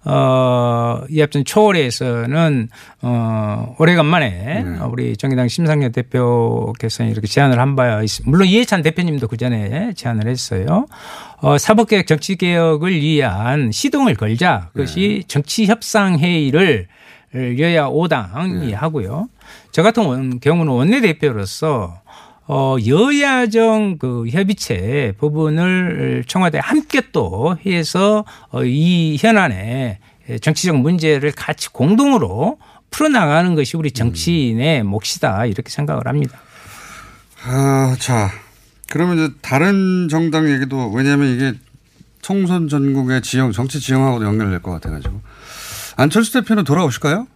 어, 0.06 1.00
이 1.08 1.23
앞선 1.23 1.44
초월에서는 1.44 2.68
어, 3.02 3.75
오래간만에 3.78 4.64
우리 4.90 5.16
정의당 5.16 5.49
심상열 5.49 5.92
대표께서 5.92 7.04
이렇게 7.04 7.26
제안을 7.26 7.58
한 7.58 7.75
바 7.75 8.02
있습니다. 8.02 8.30
물론 8.30 8.46
이해찬 8.46 8.82
대표님도 8.82 9.26
그 9.28 9.37
전에 9.37 9.92
제안을 9.94 10.28
했어요. 10.28 10.87
어, 11.40 11.58
사법개혁 11.58 12.06
정치개혁을 12.06 12.92
위한 13.00 13.73
시동을 13.73 14.14
걸자. 14.14 14.68
그것이 14.75 15.25
정치협상회의를 15.26 16.87
여야 17.58 17.88
5당이 17.88 18.73
하고요. 18.75 19.28
저 19.73 19.82
같은 19.82 20.04
원- 20.04 20.38
경우는 20.38 20.73
원내대표로서 20.73 22.00
어, 22.46 22.76
여야정 22.86 23.98
그 23.98 24.26
협의체 24.28 25.14
부분을 25.18 26.24
청와대 26.26 26.58
함께 26.62 27.00
또 27.12 27.56
해서 27.64 28.24
어, 28.50 28.64
이 28.64 29.16
현안에 29.18 29.98
정치적 30.40 30.76
문제를 30.76 31.32
같이 31.32 31.68
공동으로 31.70 32.58
풀어나가는 32.90 33.54
것이 33.54 33.76
우리 33.76 33.90
정치인의 33.90 34.82
몫이다 34.84 35.46
이렇게 35.46 35.70
생각을 35.70 36.06
합니다. 36.06 36.38
아, 37.44 37.96
자. 37.98 38.30
그러면 38.90 39.18
이제 39.18 39.34
다른 39.42 40.08
정당 40.08 40.48
얘기도 40.48 40.90
왜냐하면 40.90 41.34
이게 41.34 41.54
총선 42.22 42.68
전국의 42.68 43.22
지형, 43.22 43.52
정치 43.52 43.80
지형하고도 43.80 44.24
연결될 44.24 44.62
것 44.62 44.70
같아가지고. 44.70 45.20
안철수 45.96 46.32
대표는 46.32 46.64
돌아오실까요? 46.64 47.26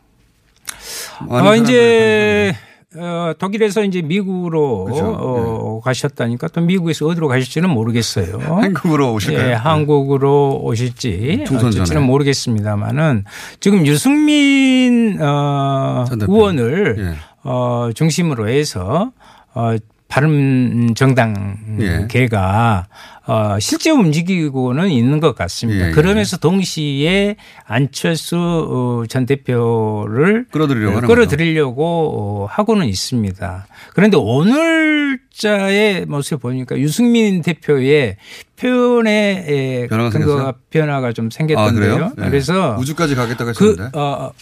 사람들이 1.29 1.63
이제 1.63 2.57
어, 2.97 3.33
독일에서 3.39 3.85
이제 3.85 4.01
미국으로 4.01 4.85
그죠. 4.87 5.05
어, 5.05 5.81
가셨다니까 5.85 6.49
또 6.49 6.63
미국에서 6.63 7.07
어디로 7.07 7.29
가실지는 7.29 7.69
모르겠어요. 7.69 8.39
한국으로 8.39 9.13
오실까요? 9.13 9.49
예, 9.49 9.53
한국으로 9.53 10.61
오실지 10.63 11.45
전에. 11.47 11.59
어쩔지는 11.59 12.03
모르겠습니다만은 12.03 13.25
지금 13.61 13.87
유승민 13.87 15.19
어. 15.21 16.07
의원을 16.11 16.97
예. 16.99 17.15
어, 17.45 17.91
중심으로 17.95 18.49
해서 18.49 19.13
어, 19.55 19.77
바른 20.09 20.95
정당계가 20.97 22.87
어, 23.27 23.59
실제 23.61 23.91
움직이고는 23.91 24.89
있는 24.89 25.21
것 25.21 25.35
같습니다. 25.35 25.85
예, 25.85 25.89
예. 25.89 25.93
그러면서 25.93 26.39
동시에 26.39 27.37
안철수 27.67 28.37
어, 28.39 29.05
전 29.07 29.27
대표를 29.27 30.47
끌어들이려고 30.51 30.97
하는 30.97 31.07
끌어들이려고 31.07 31.85
어, 31.85 32.47
하고는 32.51 32.87
있습니다. 32.87 33.67
그런데 33.93 34.17
오늘자의 34.17 36.07
모습을 36.07 36.39
보니까 36.39 36.79
유승민 36.79 37.43
대표의 37.43 38.17
표현의 38.57 39.45
에, 39.47 39.87
변화가 39.89 40.09
근거가? 40.11 40.55
변화가 40.71 41.13
좀 41.13 41.27
아, 41.27 41.29
생겼던데요. 41.31 41.95
그래요? 41.95 42.13
예. 42.19 42.31
그래서 42.31 42.77
우주까지 42.81 43.15
가겠다고 43.15 43.53
그, 43.53 43.71
했었는데. 43.73 43.99
어, 43.99 44.33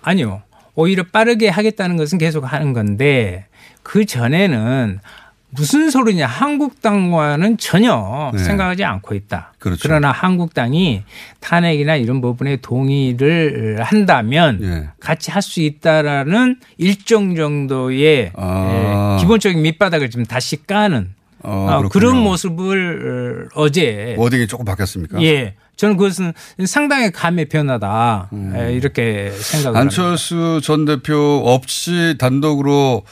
아니요. 0.00 0.40
오히려 0.74 1.02
빠르게 1.02 1.50
하겠다는 1.50 1.98
것은 1.98 2.16
계속 2.16 2.50
하는 2.50 2.72
건데 2.72 3.46
그 3.82 4.04
전에는 4.04 5.00
무슨 5.52 5.90
소리냐 5.90 6.28
한국당과는 6.28 7.58
전혀 7.58 8.30
네. 8.32 8.38
생각하지 8.38 8.84
않고 8.84 9.14
있다. 9.16 9.52
그렇죠. 9.58 9.80
그러나 9.82 10.12
한국당이 10.12 11.02
탄핵이나 11.40 11.96
이런 11.96 12.20
부분에 12.20 12.56
동의를 12.58 13.82
한다면 13.82 14.60
예. 14.62 14.88
같이 15.00 15.32
할 15.32 15.42
수 15.42 15.60
있다라는 15.60 16.56
일정 16.78 17.34
정도의 17.34 18.30
아. 18.36 19.16
예, 19.18 19.22
기본적인 19.22 19.60
밑바닥을 19.62 20.10
좀 20.10 20.24
다시 20.24 20.64
까는 20.64 21.14
어, 21.42 21.50
어, 21.50 21.78
그렇군요. 21.78 21.88
그런 21.88 22.16
모습을 22.22 23.48
어, 23.56 23.62
어제 23.62 24.14
워딩이 24.18 24.46
조금 24.46 24.64
바뀌었습니까? 24.64 25.20
예. 25.22 25.54
저는 25.74 25.96
그것은 25.96 26.32
상당히 26.66 27.10
감의 27.10 27.46
변화다. 27.46 28.28
음. 28.34 28.52
예, 28.56 28.72
이렇게 28.74 29.30
생각을 29.32 29.78
합니다. 29.78 29.80
안철수 29.80 30.60
전 30.62 30.84
대표 30.84 31.42
없이 31.46 32.14
단독으로 32.18 33.02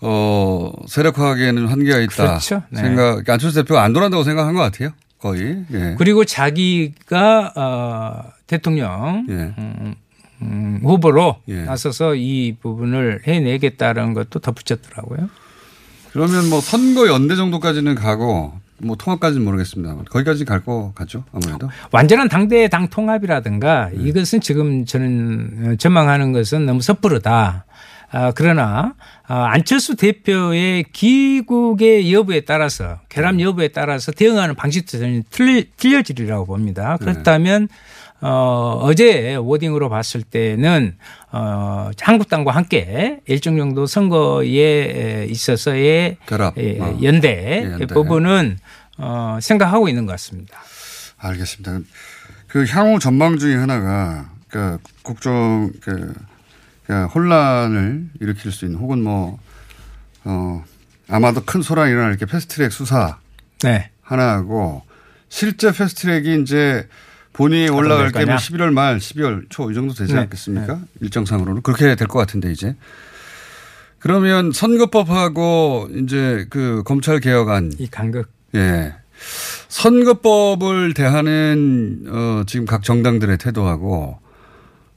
어, 0.00 0.72
세력화하기에는 0.88 1.66
한계가 1.68 1.98
있다. 2.00 2.26
그렇죠. 2.26 2.62
네. 2.70 2.80
생각, 2.80 3.28
안철수 3.28 3.56
대표가 3.62 3.82
안 3.82 3.92
돌아간다고 3.92 4.22
생각한 4.24 4.54
것 4.54 4.60
같아요. 4.60 4.90
거의. 5.18 5.64
예. 5.72 5.94
그리고 5.98 6.24
자기가 6.24 7.52
어, 7.54 8.32
대통령 8.46 9.26
예. 9.28 9.34
음, 9.58 9.94
음, 10.42 10.80
후보로 10.82 11.36
예. 11.48 11.62
나서서 11.64 12.14
이 12.14 12.56
부분을 12.60 13.20
해내겠다는 13.26 14.14
것도 14.14 14.38
덧붙였더라고요. 14.40 15.28
그러면 16.12 16.48
뭐 16.48 16.60
선거 16.60 17.06
연대 17.08 17.36
정도까지는 17.36 17.94
가고 17.94 18.54
뭐 18.78 18.96
통합까지는 18.96 19.44
모르겠습니다. 19.44 19.94
거기까지 20.08 20.46
갈 20.46 20.60
것 20.64 20.92
같죠. 20.94 21.24
아무래도. 21.32 21.68
완전한 21.92 22.28
당대 22.30 22.66
당 22.68 22.88
통합이라든가 22.88 23.90
네. 23.92 24.08
이것은 24.08 24.40
지금 24.40 24.86
저는 24.86 25.76
전망하는 25.78 26.32
것은 26.32 26.64
너무 26.64 26.80
섣부르다. 26.80 27.66
아, 28.12 28.32
그러나 28.34 28.94
아, 29.26 29.46
안철수 29.52 29.94
대표의 29.94 30.84
귀국의 30.92 32.12
여부에 32.12 32.40
따라서 32.40 32.98
결함 33.08 33.36
네. 33.36 33.44
여부에 33.44 33.68
따라서 33.68 34.10
대응하는 34.10 34.56
방식도 34.56 34.98
저는 34.98 35.24
틀리, 35.30 35.70
틀려지리라고 35.76 36.46
봅니다. 36.46 36.96
네. 36.98 37.04
그렇다면 37.04 37.68
어, 38.20 38.78
어제 38.82 39.36
워딩으로 39.36 39.88
봤을 39.88 40.22
때는 40.22 40.96
어, 41.32 41.90
한국당과 42.00 42.52
함께 42.52 43.20
일정 43.26 43.56
정도 43.56 43.86
선거에 43.86 45.26
있어서의 45.30 46.18
결합. 46.26 46.58
예, 46.58 46.78
어. 46.80 46.98
연대, 47.02 47.62
예, 47.64 47.72
연대. 47.72 47.86
부분은 47.86 48.58
어, 48.98 49.38
생각하고 49.40 49.88
있는 49.88 50.04
것 50.04 50.12
같습니다. 50.12 50.58
알겠습니다. 51.16 51.80
그 52.46 52.66
향후 52.66 52.98
전망 52.98 53.38
중에 53.38 53.54
하나가 53.54 54.30
그 54.48 54.78
국정 55.02 55.70
그, 55.80 56.12
그 56.90 57.04
혼란을 57.06 58.08
일으킬 58.20 58.50
수 58.50 58.64
있는 58.64 58.80
혹은 58.80 59.00
뭐 59.00 59.38
어, 60.24 60.64
아마도 61.08 61.40
큰 61.44 61.62
소란이 61.62 61.92
일어날 61.92 62.10
이렇게 62.10 62.26
패스트트랙 62.26 62.72
수사 62.72 63.18
네. 63.62 63.90
하나하고 64.02 64.82
실제 65.28 65.70
패스트트랙이 65.70 66.42
이제 66.42 66.88
본회의에 67.32 67.68
올라갈? 67.68 68.10
게면 68.10 68.36
11월 68.38 68.72
말, 68.72 68.98
12월 68.98 69.44
초 69.50 69.70
이 69.70 69.74
정도 69.74 69.94
되지 69.94 70.14
네. 70.14 70.18
않겠습니까? 70.20 70.80
일정상으로는 71.00 71.62
그렇게 71.62 71.94
될 71.94 72.08
것 72.08 72.18
같은데 72.18 72.50
이제. 72.50 72.74
그러면 74.00 74.50
선거법하고 74.50 75.90
이제 75.94 76.46
그 76.50 76.82
검찰 76.84 77.20
개혁안 77.20 77.70
이 77.78 77.86
간극. 77.86 78.28
예. 78.56 78.94
선거법을 79.68 80.94
대하는 80.94 82.04
어 82.08 82.42
지금 82.48 82.66
각 82.66 82.82
정당들의 82.82 83.38
태도하고 83.38 84.18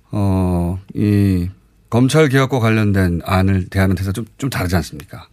어이 0.10 1.50
검찰 1.94 2.28
개혁과 2.28 2.60
관련된 2.60 3.22
안을 3.24 3.68
대하는 3.70 3.96
태도 3.96 4.12
좀 4.12 4.26
좀 4.40 4.50
다르지 4.50 4.76
않습니까? 4.78 5.28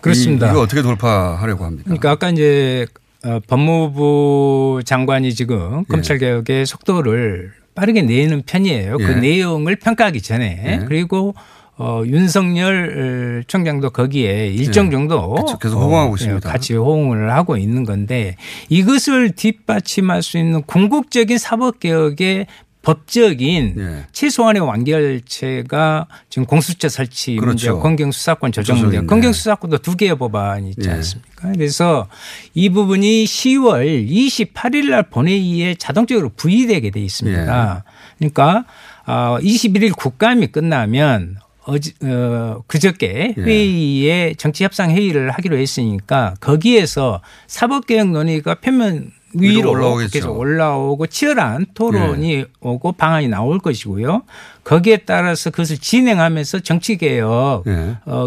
그렇습니다. 0.00 0.46
이, 0.48 0.50
이거 0.50 0.60
어떻게 0.62 0.80
돌파하려고 0.80 1.64
합니까? 1.66 1.84
그러니까 1.84 2.10
아까 2.10 2.30
이제 2.30 2.86
어, 3.24 3.38
법무부 3.46 4.80
장관이 4.84 5.34
지금 5.34 5.84
검찰 5.84 6.16
개혁의 6.16 6.64
속도를 6.64 7.52
빠르게 7.74 8.00
내는 8.00 8.42
편이에요. 8.46 8.96
그 8.96 9.04
예. 9.04 9.14
내용을 9.16 9.76
평가하기 9.76 10.22
전에 10.22 10.62
예. 10.64 10.84
그리고 10.86 11.34
어, 11.76 12.02
윤석열 12.06 13.44
총장도 13.46 13.90
거기에 13.90 14.48
일정 14.48 14.86
예. 14.86 14.90
정도 14.90 15.34
그쵸. 15.34 15.58
계속 15.58 15.78
호응하고 15.80 16.12
어, 16.12 16.16
있습니다. 16.16 16.50
같이 16.50 16.74
호응을 16.74 17.30
하고 17.30 17.58
있는 17.58 17.84
건데 17.84 18.36
이것을 18.70 19.32
뒷받침할 19.32 20.22
수 20.22 20.38
있는 20.38 20.62
궁극적인 20.62 21.36
사법 21.38 21.78
개혁의 21.78 22.46
법적인 22.82 23.74
예. 23.78 24.06
최소한의 24.12 24.60
완결체가 24.62 26.08
지금 26.28 26.46
공수처 26.46 26.88
설치 26.88 27.36
그렇죠. 27.36 27.70
문제, 27.70 27.82
검경수사권 27.82 28.52
조정 28.52 28.76
문제, 28.76 28.86
조정인데. 28.86 29.06
검경수사권도 29.06 29.78
두 29.78 29.96
개의 29.96 30.18
법안이 30.18 30.70
있지 30.70 30.88
예. 30.88 30.94
않습니까? 30.94 31.52
그래서 31.52 32.08
이 32.54 32.68
부분이 32.68 33.24
10월 33.24 34.08
28일 34.08 34.90
날 34.90 35.04
본회의에 35.04 35.76
자동적으로 35.76 36.30
부의되게 36.30 36.90
돼 36.90 37.00
있습니다. 37.00 37.84
그러니까 38.18 38.64
어, 39.06 39.38
21일 39.40 39.96
국감이 39.96 40.48
끝나면 40.48 41.36
어제 41.64 41.92
어, 42.02 42.62
그저께 42.66 43.34
예. 43.36 43.42
회의에 43.42 44.34
정치협상 44.36 44.90
회의를 44.90 45.30
하기로 45.30 45.56
했으니까 45.56 46.34
거기에서 46.40 47.20
사법개혁 47.46 48.08
논의가 48.10 48.56
표면 48.56 49.12
위로 49.34 49.58
위로 49.58 49.70
올라오겠죠. 49.72 50.10
계속 50.12 50.38
올라오고 50.38 51.06
치열한 51.06 51.66
토론이 51.74 52.44
오고 52.60 52.92
방안이 52.92 53.28
나올 53.28 53.58
것이고요. 53.58 54.22
거기에 54.64 54.98
따라서 54.98 55.50
그것을 55.50 55.78
진행하면서 55.78 56.60
정치 56.60 56.96
개혁에 56.96 57.64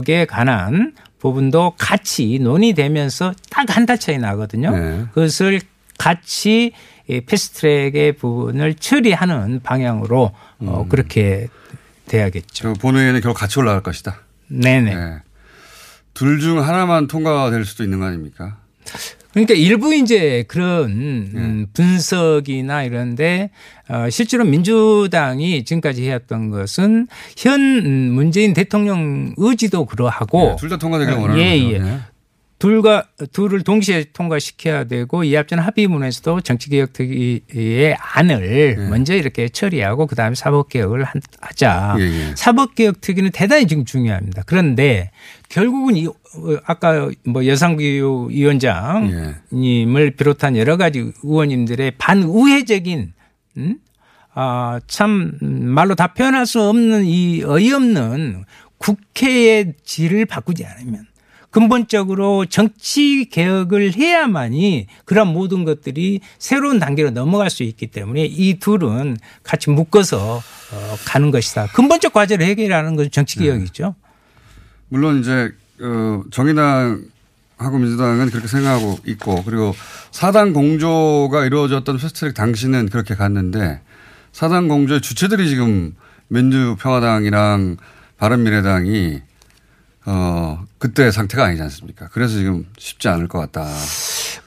예. 0.09 0.25
관한 0.25 0.93
부분도 1.19 1.73
같이 1.77 2.39
논의되면서 2.41 3.33
딱 3.49 3.69
한 3.69 3.85
달 3.85 3.97
차이 3.99 4.17
나거든요. 4.17 4.71
네. 4.71 5.05
그것을 5.13 5.61
같이 5.97 6.71
이 7.07 7.21
패스트트랙의 7.21 8.13
부분을 8.13 8.73
처리하는 8.75 9.61
방향으로 9.61 10.31
어, 10.59 10.85
그렇게 10.89 11.47
돼야겠죠. 12.07 12.47
저 12.53 12.73
본회의는 12.73 13.21
결국 13.21 13.39
같이 13.39 13.59
올라갈 13.59 13.81
것이다. 13.83 14.17
네네. 14.47 14.95
둘중 16.13 16.61
하나만 16.63 17.07
통과가 17.07 17.49
될 17.51 17.65
수도 17.65 17.83
있는 17.83 17.99
거 17.99 18.05
아닙니까? 18.05 18.57
그러니까 19.35 19.53
일부 19.53 19.93
이제 19.93 20.45
그런 20.47 20.91
예. 21.33 21.37
음, 21.37 21.67
분석이나 21.73 22.83
이런데 22.83 23.49
어, 23.89 24.09
실제로 24.09 24.45
민주당이 24.45 25.65
지금까지 25.65 26.07
해왔던 26.07 26.51
것은 26.51 27.07
현 27.35 27.59
음, 27.59 28.13
문재인 28.13 28.53
대통령 28.53 29.33
의지도 29.35 29.85
그러하고 29.87 30.51
예, 30.51 30.55
둘다 30.55 30.77
통과되길 30.77 31.15
어, 31.15 31.19
원하는 31.19 31.43
예, 31.43 31.61
거죠. 31.61 31.73
예. 31.73 31.79
네. 31.79 31.99
둘과 32.57 33.05
둘을 33.33 33.63
동시에 33.63 34.05
통과시켜야 34.13 34.85
되고 34.85 35.23
이 35.25 35.35
앞전 35.35 35.59
합의문에서도 35.59 36.39
정치개혁특위의 36.41 37.97
안을 37.99 38.77
예. 38.79 38.89
먼저 38.89 39.13
이렇게 39.13 39.49
처리하고 39.49 40.07
그다음에 40.07 40.35
사법개혁을 40.35 41.03
한- 41.03 41.21
하자. 41.41 41.95
예, 41.99 42.03
예. 42.03 42.33
사법개혁특위는 42.35 43.31
대단히 43.33 43.67
지금 43.67 43.83
중요합니다. 43.83 44.43
그런데 44.45 45.11
결국은 45.49 45.97
이 45.97 46.07
어, 46.07 46.13
아까 46.65 47.09
뭐 47.25 47.45
여상규 47.45 48.29
예. 48.31 48.35
위원장님을 48.35 50.11
비롯한 50.17 50.55
여러 50.55 50.77
가지 50.77 51.11
의원님들의 51.23 51.91
반우회적인 51.97 53.13
음? 53.57 53.77
아, 54.33 54.79
참 54.87 55.33
음, 55.41 55.65
말로 55.69 55.95
다 55.95 56.13
표현할 56.13 56.45
수 56.45 56.61
없는 56.61 57.05
이 57.05 57.43
어이없는 57.43 58.43
국회의 58.77 59.73
질을 59.83 60.25
바꾸지 60.25 60.65
않으면 60.65 61.05
근본적으로 61.55 62.45
정치 62.47 63.29
개혁을 63.31 63.93
해야만이 63.93 64.87
그런 65.05 65.29
모든 65.29 65.63
것들이 65.63 66.19
새로운 66.37 66.79
단계로 66.79 67.11
넘어갈 67.11 67.49
수 67.49 67.63
있기 67.63 67.87
때문에 67.87 68.25
이 68.25 68.59
둘은 68.59 69.15
같이 69.41 69.69
묶어서 69.69 70.35
어, 70.35 70.95
가는 71.05 71.31
것이다. 71.31 71.67
근본적 71.67 72.11
과제를 72.11 72.45
해결하는 72.45 72.97
것은 72.97 73.09
정치 73.09 73.39
개혁이죠. 73.39 73.95
물론 74.89 75.21
이제 75.21 75.53
어, 75.79 76.23
정의당 76.29 77.05
하고 77.55 77.77
민주당은 77.77 78.31
그렇게 78.31 78.49
생각하고 78.49 78.99
있고 79.05 79.41
그리고 79.45 79.73
사당 80.11 80.51
공조가 80.51 81.45
이루어졌던 81.45 81.99
패스트트랙 81.99 82.33
당시는 82.33 82.89
그렇게 82.89 83.15
갔는데 83.15 83.79
사당 84.33 84.67
공조의 84.67 84.99
주체들이 84.99 85.47
지금 85.47 85.95
민주평화당이랑 86.27 87.77
바른미래당이 88.17 89.21
어 90.05 90.63
그때 90.77 91.09
상태가 91.09 91.45
아니지 91.45 91.61
않습니까? 91.63 92.09
그래서 92.09 92.35
지금 92.35 92.65
쉽지 92.77 93.07
않을 93.07 93.27
것 93.27 93.39
같다. 93.39 93.67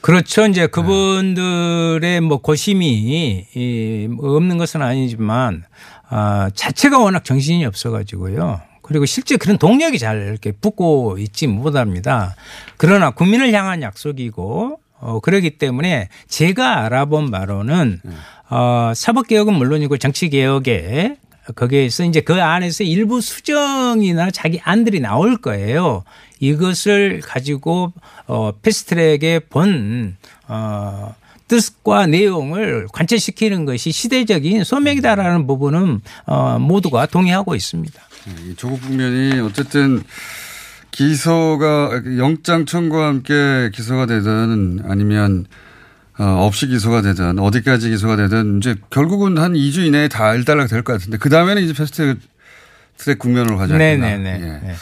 그렇죠. 0.01 0.45
이제 0.45 0.67
그분들의 0.67 2.21
뭐 2.21 2.37
고심이 2.37 3.45
이, 3.53 4.07
뭐 4.09 4.37
없는 4.37 4.57
것은 4.57 4.81
아니지만 4.81 5.65
아, 6.09 6.49
자체가 6.55 6.99
워낙 6.99 7.23
정신이 7.25 7.65
없어 7.65 7.91
가지고요. 7.91 8.61
그리고 8.81 9.05
실제 9.05 9.37
그런 9.37 9.57
동력이 9.57 9.99
잘 9.99 10.27
이렇게 10.27 10.51
붙고 10.51 11.17
있지 11.19 11.45
못합니다. 11.47 12.35
그러나 12.77 13.11
국민을 13.11 13.53
향한 13.53 13.81
약속이고 13.83 14.79
어, 15.01 15.19
그러기 15.19 15.57
때문에 15.57 16.09
제가 16.27 16.85
알아본 16.85 17.31
바로는 17.31 18.01
어, 18.49 18.91
사법개혁은 18.95 19.53
물론이고 19.53 19.97
정치개혁에 19.97 21.17
거기에서 21.53 22.03
이제 22.03 22.21
그 22.21 22.41
안에서 22.41 22.83
일부 22.83 23.21
수정이나 23.21 24.31
자기 24.31 24.59
안들이 24.63 24.99
나올 24.99 25.37
거예요. 25.37 26.03
이것을 26.39 27.21
가지고 27.21 27.93
어 28.27 28.51
패스트트랙의 28.61 29.41
본 29.49 30.17
어, 30.47 31.15
뜻과 31.47 32.07
내용을 32.07 32.87
관철시키는 32.93 33.65
것이 33.65 33.91
시대적인 33.91 34.63
소명이다라는 34.63 35.47
부분은 35.47 36.01
어, 36.25 36.59
모두가 36.59 37.05
동의하고 37.07 37.55
있습니다. 37.55 38.01
이 38.45 38.55
조국 38.55 38.81
국면이 38.81 39.39
어쨌든 39.39 40.03
기소가 40.91 42.01
영장 42.17 42.65
청구와 42.65 43.07
함께 43.07 43.69
기소가 43.73 44.05
되든 44.05 44.81
아니면 44.85 45.45
어, 45.45 45.68
없이 46.19 46.67
기소가 46.67 47.01
되든 47.01 47.39
어디까지 47.39 47.89
기소가 47.89 48.15
되든 48.17 48.57
이제 48.57 48.75
결국은 48.89 49.37
한 49.37 49.53
2주 49.53 49.85
이내에 49.85 50.07
다 50.09 50.33
일단락 50.35 50.67
될 50.69 50.83
것 50.83 50.93
같은데 50.93 51.17
그 51.17 51.29
다음에는 51.29 51.61
이제 51.63 51.73
패스트 51.73 52.17
트랙 52.97 53.19
국면으로 53.19 53.57
가지 53.57 53.73
않겠나. 53.73 54.05
네네네. 54.07 54.45
예. 54.45 54.67
네. 54.67 54.75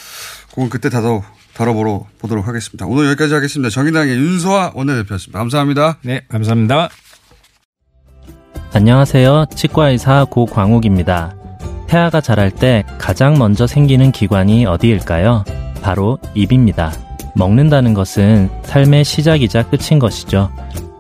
그건 0.50 0.70
그때 0.70 0.90
다뤄 0.90 1.24
다뤄보러 1.54 2.06
보도록 2.20 2.48
하겠습니다. 2.48 2.86
오늘 2.88 3.08
여기까지 3.08 3.34
하겠습니다. 3.34 3.70
정의당의 3.70 4.16
윤소아 4.18 4.72
원내대표였습니다. 4.76 5.38
감사합니다. 5.40 5.98
네, 6.04 6.22
감사합니다. 6.30 6.90
안녕하세요. 8.74 9.46
치과의사 9.56 10.26
고광욱입니다. 10.30 11.36
태아가 11.88 12.20
자랄 12.22 12.52
때 12.52 12.84
가장 12.98 13.38
먼저 13.38 13.66
생기는 13.66 14.12
기관이 14.12 14.66
어디일까요? 14.66 15.46
바로 15.82 16.18
입입니다. 16.36 16.92
먹는다는 17.36 17.94
것은 17.94 18.50
삶의 18.66 19.06
시작이자 19.06 19.70
끝인 19.70 20.00
것이죠. 20.00 20.52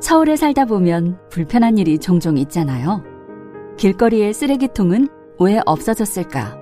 서울에 0.00 0.36
살다 0.36 0.64
보면 0.64 1.18
불편한 1.28 1.76
일이 1.76 1.98
종종 1.98 2.38
있잖아요. 2.38 3.02
길거리의 3.76 4.32
쓰레기통은 4.32 5.08
왜 5.40 5.60
없어졌을까? 5.66 6.56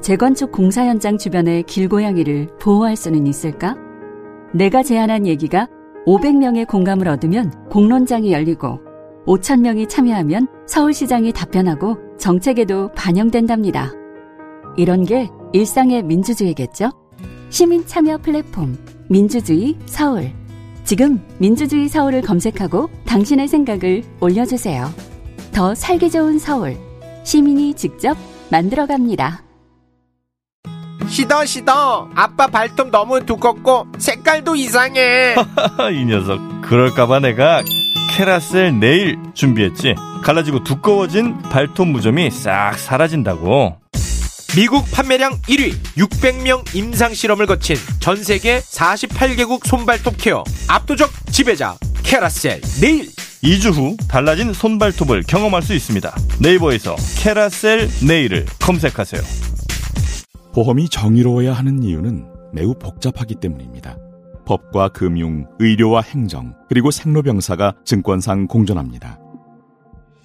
재건축 0.00 0.52
공사 0.52 0.84
현장 0.84 1.16
주변의 1.16 1.62
길고양이를 1.64 2.48
보호할 2.60 2.96
수는 2.96 3.26
있을까? 3.26 3.76
내가 4.52 4.82
제안한 4.82 5.26
얘기가 5.26 5.68
500명의 6.06 6.66
공감을 6.66 7.08
얻으면 7.08 7.50
공론장이 7.70 8.32
열리고 8.32 8.80
5천 9.26 9.60
명이 9.60 9.86
참여하면 9.88 10.48
서울시장이 10.66 11.32
답변하고 11.32 11.96
정책에도 12.18 12.90
반영된답니다. 12.94 13.92
이런 14.76 15.04
게 15.04 15.30
일상의 15.52 16.02
민주주의겠죠? 16.02 16.90
시민 17.48 17.86
참여 17.86 18.18
플랫폼 18.18 18.76
민주주의 19.08 19.76
서울. 19.86 20.43
지금 20.84 21.20
민주주의 21.38 21.88
서울을 21.88 22.22
검색하고 22.22 22.90
당신의 23.06 23.48
생각을 23.48 24.02
올려주세요. 24.20 24.92
더 25.52 25.74
살기 25.74 26.10
좋은 26.10 26.38
서울. 26.38 26.76
시민이 27.24 27.74
직접 27.74 28.16
만들어갑니다. 28.50 29.42
시더 31.08 31.44
시더 31.46 32.10
아빠 32.14 32.46
발톱 32.48 32.90
너무 32.90 33.24
두껍고 33.24 33.86
색깔도 33.98 34.56
이상해 34.56 35.34
이 35.92 36.04
녀석 36.06 36.40
그럴까봐 36.62 37.20
내가 37.20 37.62
캐라셀 38.10 38.80
네일 38.80 39.18
준비했지 39.34 39.94
갈라지고 40.22 40.64
두꺼워진 40.64 41.38
발톱 41.42 41.88
무좀이 41.88 42.30
싹 42.30 42.78
사라진다고 42.78 43.76
미국 44.56 44.84
판매량 44.92 45.32
1위 45.42 45.72
600명 45.96 46.74
임상 46.76 47.12
실험을 47.12 47.46
거친 47.46 47.76
전 47.98 48.22
세계 48.22 48.60
48개국 48.60 49.66
손발톱 49.66 50.14
케어 50.16 50.44
압도적 50.68 51.10
지배자 51.32 51.76
캐라셀 52.04 52.60
네일 52.80 53.08
2주 53.42 53.72
후 53.72 53.96
달라진 54.08 54.52
손발톱을 54.52 55.24
경험할 55.24 55.62
수 55.62 55.74
있습니다 55.74 56.14
네이버에서 56.40 56.94
캐라셀 57.18 57.88
네일을 58.06 58.46
검색하세요 58.60 59.20
보험이 60.52 60.88
정의로워야 60.88 61.52
하는 61.52 61.82
이유는 61.82 62.26
매우 62.52 62.74
복잡하기 62.74 63.34
때문입니다. 63.36 63.98
법과 64.46 64.90
금융, 64.90 65.46
의료와 65.58 66.02
행정, 66.02 66.54
그리고 66.68 66.92
생로병사가 66.92 67.74
증권상 67.84 68.46
공존합니다. 68.46 69.18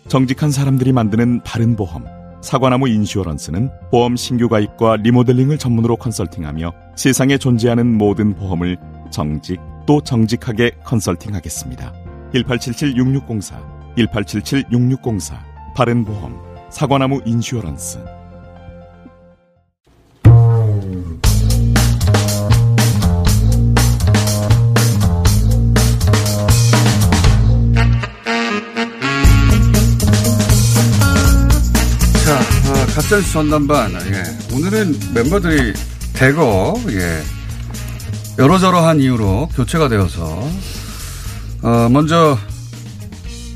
정직한 0.07 0.51
사람들이 0.51 0.91
만드는 0.91 1.41
바른 1.43 1.75
보험, 1.75 2.05
사과나무 2.41 2.87
인슈어런스는 2.87 3.69
보험 3.91 4.15
신규 4.15 4.47
가입과 4.47 4.97
리모델링을 4.97 5.57
전문으로 5.57 5.97
컨설팅하며 5.97 6.71
세상에 6.95 7.37
존재하는 7.37 7.97
모든 7.97 8.33
보험을 8.35 8.77
정직 9.11 9.59
또 9.85 10.01
정직하게 10.01 10.71
컨설팅하겠습니다. 10.83 11.93
1877-6604, 12.33 13.95
1877-6604, 13.97 15.35
바른 15.75 16.05
보험, 16.05 16.39
사과나무 16.69 17.21
인슈어런스. 17.25 18.18
어, 32.99 33.01
가짜뉴스 33.01 33.31
전담반. 33.31 33.93
예. 33.93 34.53
오늘은 34.53 35.13
멤버들이 35.13 35.73
대거, 36.11 36.75
예. 36.89 37.21
여러저러한 38.37 38.99
이유로 38.99 39.47
교체가 39.55 39.87
되어서, 39.87 40.45
어, 41.61 41.87
먼저, 41.89 42.37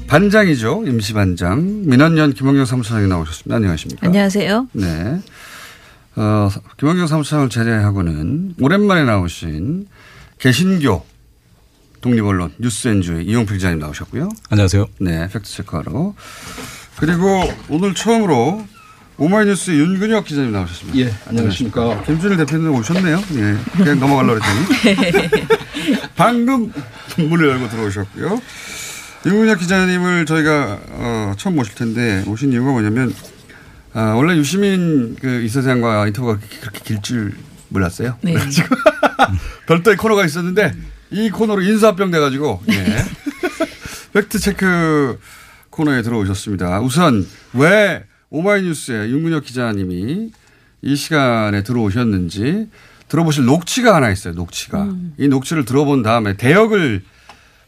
반장이죠. 0.08 0.84
임시반장. 0.88 1.84
민원연 1.86 2.34
김원경 2.34 2.64
사무처장이 2.66 3.08
나오셨습니다. 3.08 3.58
안녕하십니까. 3.58 4.08
안녕하세요. 4.08 4.68
네. 4.72 5.20
어, 6.16 6.50
김원경 6.78 7.08
사무처장을 7.08 7.50
제외하고는 7.50 8.56
오랜만에 8.62 9.04
나오신 9.04 9.88
개신교 10.40 11.06
독립언론 12.00 12.54
뉴스엔조의 12.60 13.26
이용필 13.26 13.58
기자님 13.58 13.80
나오셨고요. 13.80 14.30
안녕하세요. 14.52 14.86
네, 15.02 15.28
팩트체크하러. 15.28 16.14
그리고 16.98 17.44
오늘 17.68 17.94
처음으로 17.94 18.66
오마이뉴스 19.18 19.72
윤근혁 19.72 20.26
기자님 20.26 20.52
나오셨습니다. 20.52 21.00
예, 21.00 21.14
안녕하십니까. 21.28 22.02
김준일 22.04 22.38
대표님 22.38 22.74
오셨네요. 22.74 23.18
예, 23.36 23.58
그냥 23.78 24.00
넘어가려고 24.00 24.40
했더니. 24.42 25.30
방금 26.16 26.72
문을 27.18 27.48
열고 27.50 27.70
들어오셨고요. 27.70 28.42
윤근혁 29.26 29.60
기자님을 29.60 30.26
저희가 30.26 30.80
어, 30.90 31.34
처음 31.38 31.56
모실 31.56 31.76
텐데 31.76 32.24
오신 32.28 32.52
이유가 32.52 32.72
뭐냐면 32.72 33.14
아, 33.94 34.14
원래 34.16 34.36
유시민 34.36 35.16
그 35.22 35.42
이사장과 35.44 36.08
인터뷰가 36.08 36.40
그렇게 36.62 36.80
길 36.84 37.02
줄 37.02 37.34
몰랐어요. 37.70 38.18
네. 38.22 38.34
그래가지고 38.34 38.68
별도의 39.68 39.98
코너가 39.98 40.26
있었는데 40.26 40.74
이 41.12 41.30
코너로 41.30 41.62
인사합병 41.62 42.12
돼가지고 42.12 42.62
예. 42.72 42.98
fact 44.14 44.40
check 44.40 45.20
코너에 45.70 46.02
들어오셨습니다. 46.02 46.82
우선 46.82 47.28
왜 47.54 48.04
오마이뉴스에 48.34 49.10
윤근혁 49.10 49.46
기자님이 49.46 50.32
이 50.82 50.96
시간에 50.96 51.62
들어오셨는지 51.62 52.68
들어보실 53.08 53.46
녹취가 53.46 53.96
하나 53.96 54.10
있어요. 54.10 54.34
녹취가 54.34 54.84
음. 54.84 55.14
이 55.20 55.28
녹취를 55.28 55.66
들어본 55.66 56.02
다음에 56.02 56.36
대역을 56.36 57.04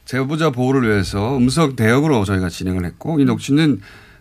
제보자 0.06 0.50
보호를 0.50 0.90
위해서 0.90 1.38
음성 1.38 1.76
대역으로 1.76 2.26
저희가 2.26 2.50
진행을 2.50 2.84
했고 2.84 3.20
이 3.20 3.26
녹취는 3.26 3.80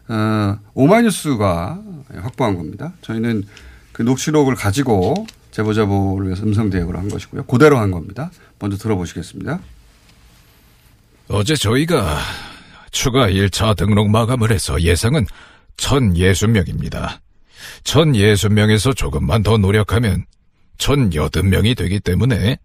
어, 0.09 0.59
오마이뉴스가 0.75 1.81
확보한 2.15 2.57
겁니다. 2.57 2.93
저희는 3.01 3.45
그 3.93 4.03
녹취록을 4.03 4.55
가지고 4.55 5.27
제보자 5.51 5.87
보호를 5.87 6.27
위해서 6.27 6.43
음성 6.43 6.69
대역을 6.69 6.95
한 6.97 7.09
것이고요. 7.09 7.45
그대로 7.45 7.79
한 7.79 7.91
겁니다. 7.91 8.31
먼저 8.59 8.77
들어보시겠습니다. 8.77 9.61
어제 11.29 11.55
저희가 11.55 12.19
추가 12.91 13.29
1차 13.29 13.77
등록 13.77 14.11
마감을 14.11 14.53
해서 14.53 14.79
예상은 14.83 15.25
1060명입니다. 15.77 17.21
1060명에서 17.85 18.97
조금만 18.97 19.43
더 19.43 19.57
노력하면 19.57 20.25
1080명이 20.79 21.77
되기 21.77 22.01
때문에 22.01 22.59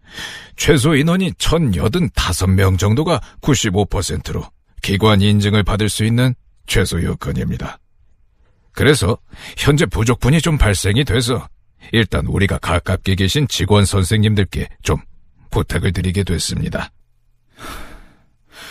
최소 0.56 0.96
인원이 0.96 1.32
1085명 1.34 2.78
정도가 2.78 3.22
95%로 3.42 4.44
기관 4.82 5.22
인증을 5.22 5.64
받을 5.64 5.90
수 5.90 6.04
있는 6.06 6.34
최소 6.66 7.02
요건입니다. 7.02 7.80
그래서 8.72 9.18
현재 9.58 9.86
부족분이 9.86 10.42
좀 10.42 10.58
발생이 10.58 11.04
돼서 11.04 11.48
일단 11.92 12.26
우리가 12.26 12.58
가깝게 12.60 13.16
계신 13.16 13.48
직원 13.48 13.86
선생님들께 13.86 14.70
좀 14.84 14.98
부탁을 15.52 15.92
드리게 15.92 16.24
됐습니다. 16.24 16.92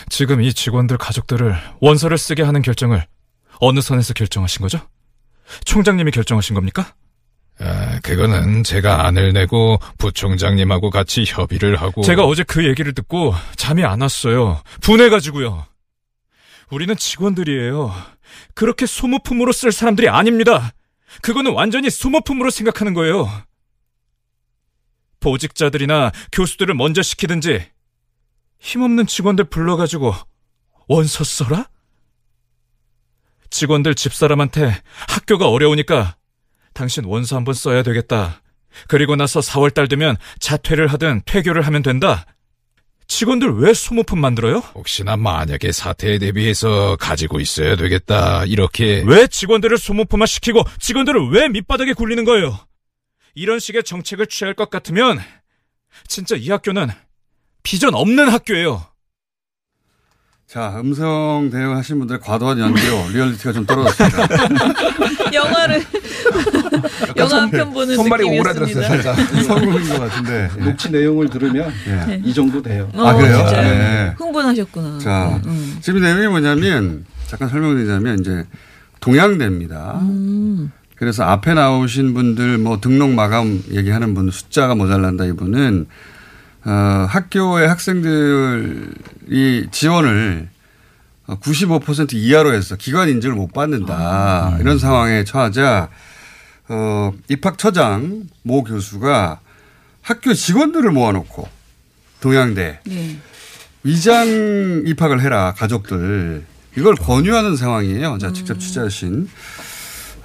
지금 0.09 0.41
이 0.41 0.53
직원들 0.53 0.97
가족들을 0.97 1.55
원서를 1.81 2.17
쓰게 2.17 2.43
하는 2.43 2.61
결정을 2.61 3.05
어느 3.59 3.81
선에서 3.81 4.13
결정하신 4.13 4.61
거죠? 4.61 4.79
총장님이 5.65 6.11
결정하신 6.11 6.53
겁니까? 6.53 6.93
아, 7.59 7.99
그거는 8.01 8.63
제가 8.63 9.05
안을 9.05 9.33
내고 9.33 9.79
부총장님하고 9.97 10.89
같이 10.89 11.25
협의를 11.27 11.75
하고 11.75 12.01
제가 12.03 12.23
어제 12.25 12.43
그 12.43 12.65
얘기를 12.65 12.93
듣고 12.93 13.33
잠이 13.57 13.83
안 13.83 14.01
왔어요. 14.01 14.61
분해가지고요. 14.81 15.65
우리는 16.71 16.95
직원들이에요. 16.95 17.93
그렇게 18.53 18.85
소모품으로 18.85 19.51
쓸 19.51 19.71
사람들이 19.71 20.07
아닙니다. 20.07 20.71
그거는 21.21 21.51
완전히 21.53 21.89
소모품으로 21.89 22.49
생각하는 22.49 22.93
거예요. 22.93 23.29
보직자들이나 25.19 26.11
교수들을 26.31 26.73
먼저 26.75 27.01
시키든지 27.01 27.65
힘없는 28.59 29.07
직원들 29.07 29.45
불러가지고 29.45 30.13
원서 30.87 31.23
써라? 31.25 31.67
직원들 33.49 33.95
집사람한테 33.95 34.81
학교가 35.07 35.49
어려우니까 35.49 36.15
당신 36.73 37.05
원서 37.05 37.35
한번 37.35 37.53
써야 37.53 37.83
되겠다. 37.83 38.41
그리고 38.87 39.15
나서 39.15 39.39
4월달 39.39 39.89
되면 39.89 40.15
자퇴를 40.39 40.87
하든 40.87 41.23
퇴교를 41.25 41.63
하면 41.63 41.81
된다. 41.81 42.25
직원들 43.07 43.55
왜 43.55 43.73
소모품 43.73 44.21
만들어요? 44.21 44.57
혹시나 44.75 45.17
만약에 45.17 45.71
사태에 45.71 46.19
대비해서 46.19 46.95
가지고 46.97 47.39
있어야 47.39 47.75
되겠다 47.75 48.45
이렇게 48.45 49.03
왜 49.05 49.25
직원들을 49.25 49.79
소모품화 49.79 50.27
시키고 50.27 50.63
직원들을 50.79 51.31
왜 51.31 51.49
밑바닥에 51.49 51.93
굴리는 51.93 52.23
거예요? 52.23 52.59
이런 53.33 53.57
식의 53.59 53.83
정책을 53.83 54.27
취할 54.27 54.53
것 54.53 54.69
같으면 54.69 55.19
진짜 56.07 56.35
이 56.35 56.49
학교는 56.51 56.89
비전 57.63 57.95
없는 57.95 58.29
학교예요. 58.29 58.85
자, 60.49 60.73
음성 60.79 61.49
대역 61.51 61.75
하신 61.77 61.99
분들 61.99 62.19
과도한 62.19 62.57
연기로 62.57 63.09
리얼리티가 63.13 63.51
좀 63.53 63.65
떨어졌습니다. 63.67 64.27
영화를 65.31 65.83
영화 67.17 67.41
한 67.43 67.51
편 67.51 67.71
보는 67.71 67.95
손발이. 67.95 68.23
오그라들었어요, 68.23 68.83
살짝. 68.87 69.15
성공인 69.45 69.87
것 69.89 69.99
같은데. 69.99 70.49
예. 70.59 70.63
녹취 70.63 70.89
내용을 70.91 71.29
들으면 71.29 71.71
예. 71.87 72.19
이 72.25 72.33
정도 72.33 72.63
돼요. 72.63 72.89
아, 72.95 73.13
그래요? 73.13 73.45
네. 73.45 74.15
흥분하셨구나. 74.17 74.97
자, 74.97 75.39
음. 75.45 75.77
지금 75.81 76.01
내용이 76.01 76.27
뭐냐면 76.27 77.05
잠깐 77.27 77.47
설명드리자면 77.49 78.19
이제 78.19 78.43
동양대입니다. 79.01 79.99
음. 80.01 80.71
그래서 80.95 81.23
앞에 81.25 81.53
나오신 81.53 82.15
분들 82.15 82.57
뭐 82.57 82.81
등록 82.81 83.11
마감 83.11 83.61
얘기하는 83.71 84.15
분 84.15 84.31
숫자가 84.31 84.73
모자란다 84.73 85.25
이분은 85.25 85.85
어, 86.65 86.71
학교의 87.09 87.67
학생들이 87.67 89.67
지원을 89.71 90.49
95% 91.27 92.13
이하로 92.13 92.53
해서 92.53 92.75
기관 92.75 93.09
인증을 93.09 93.35
못 93.35 93.53
받는다. 93.53 94.57
이런 94.59 94.79
상황에 94.79 95.23
처하자 95.23 95.89
어, 96.69 97.13
입학처장 97.29 98.23
모 98.43 98.63
교수가 98.63 99.39
학교 100.01 100.33
직원들을 100.33 100.91
모아놓고 100.91 101.47
동양대 102.21 102.79
네. 102.85 103.17
위장 103.83 104.27
입학을 104.85 105.21
해라 105.21 105.53
가족들 105.57 106.43
이걸 106.77 106.95
권유하는 106.95 107.55
상황이에요. 107.55 108.17
자 108.19 108.31
직접 108.33 108.59
취재하신 108.59 109.29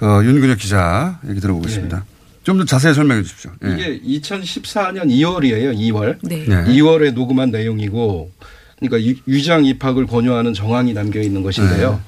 어, 0.01 0.21
윤근혁 0.23 0.57
기자 0.57 1.19
얘기 1.27 1.39
들어보겠습니다. 1.39 2.05
좀 2.45 2.57
더 2.57 2.63
자세히 2.63 2.93
설명해 2.93 3.23
주십시오. 3.23 3.51
예. 3.65 3.69
이게 3.99 4.19
2014년 4.19 5.07
2월이에요. 5.09 5.75
2월. 5.77 6.17
네. 6.21 6.45
네. 6.47 6.63
2월에 6.65 7.11
녹음한 7.13 7.49
내용이고 7.51 8.31
그러니까 8.79 9.03
유- 9.09 9.15
위장 9.25 9.65
입학을 9.65 10.05
권유하는 10.05 10.53
정황이 10.53 10.93
담겨 10.93 11.19
있는 11.21 11.41
것인데요. 11.41 11.91
네. 11.93 11.99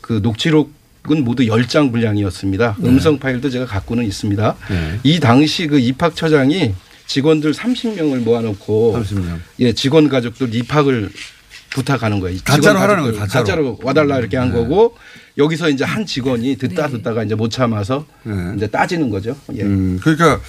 그 0.00 0.20
녹취록은 0.22 1.22
모두 1.24 1.42
10장 1.44 1.92
분량이었습니다. 1.92 2.76
네. 2.78 2.88
음성 2.88 3.18
파일도 3.18 3.50
제가 3.50 3.66
갖고는 3.66 4.04
있습니다. 4.06 4.56
네. 4.70 5.00
이 5.02 5.20
당시 5.20 5.66
그 5.66 5.78
입학처장이 5.78 6.74
직원들 7.06 7.52
30명을 7.52 8.20
모아놓고 8.20 8.96
30명. 8.98 9.38
예, 9.60 9.72
직원 9.74 10.08
가족들 10.08 10.54
입학을 10.54 11.10
부탁하는 11.74 12.20
거예요. 12.20 12.38
가짜로 12.44 12.78
하라는 12.78 13.02
거예요, 13.04 13.18
가짜로. 13.26 13.78
와달라 13.82 14.18
이렇게 14.18 14.36
한 14.36 14.50
네. 14.50 14.54
거고 14.56 14.96
여기서 15.36 15.68
이제 15.68 15.84
한 15.84 16.06
직원이 16.06 16.56
듣다 16.56 16.88
듣다가 16.88 17.24
이제 17.24 17.34
못 17.34 17.50
참아서 17.50 18.06
이제 18.56 18.68
따지는 18.68 19.10
거죠. 19.10 19.36
예. 19.54 19.62
음, 19.62 19.98
그러니까 20.00 20.40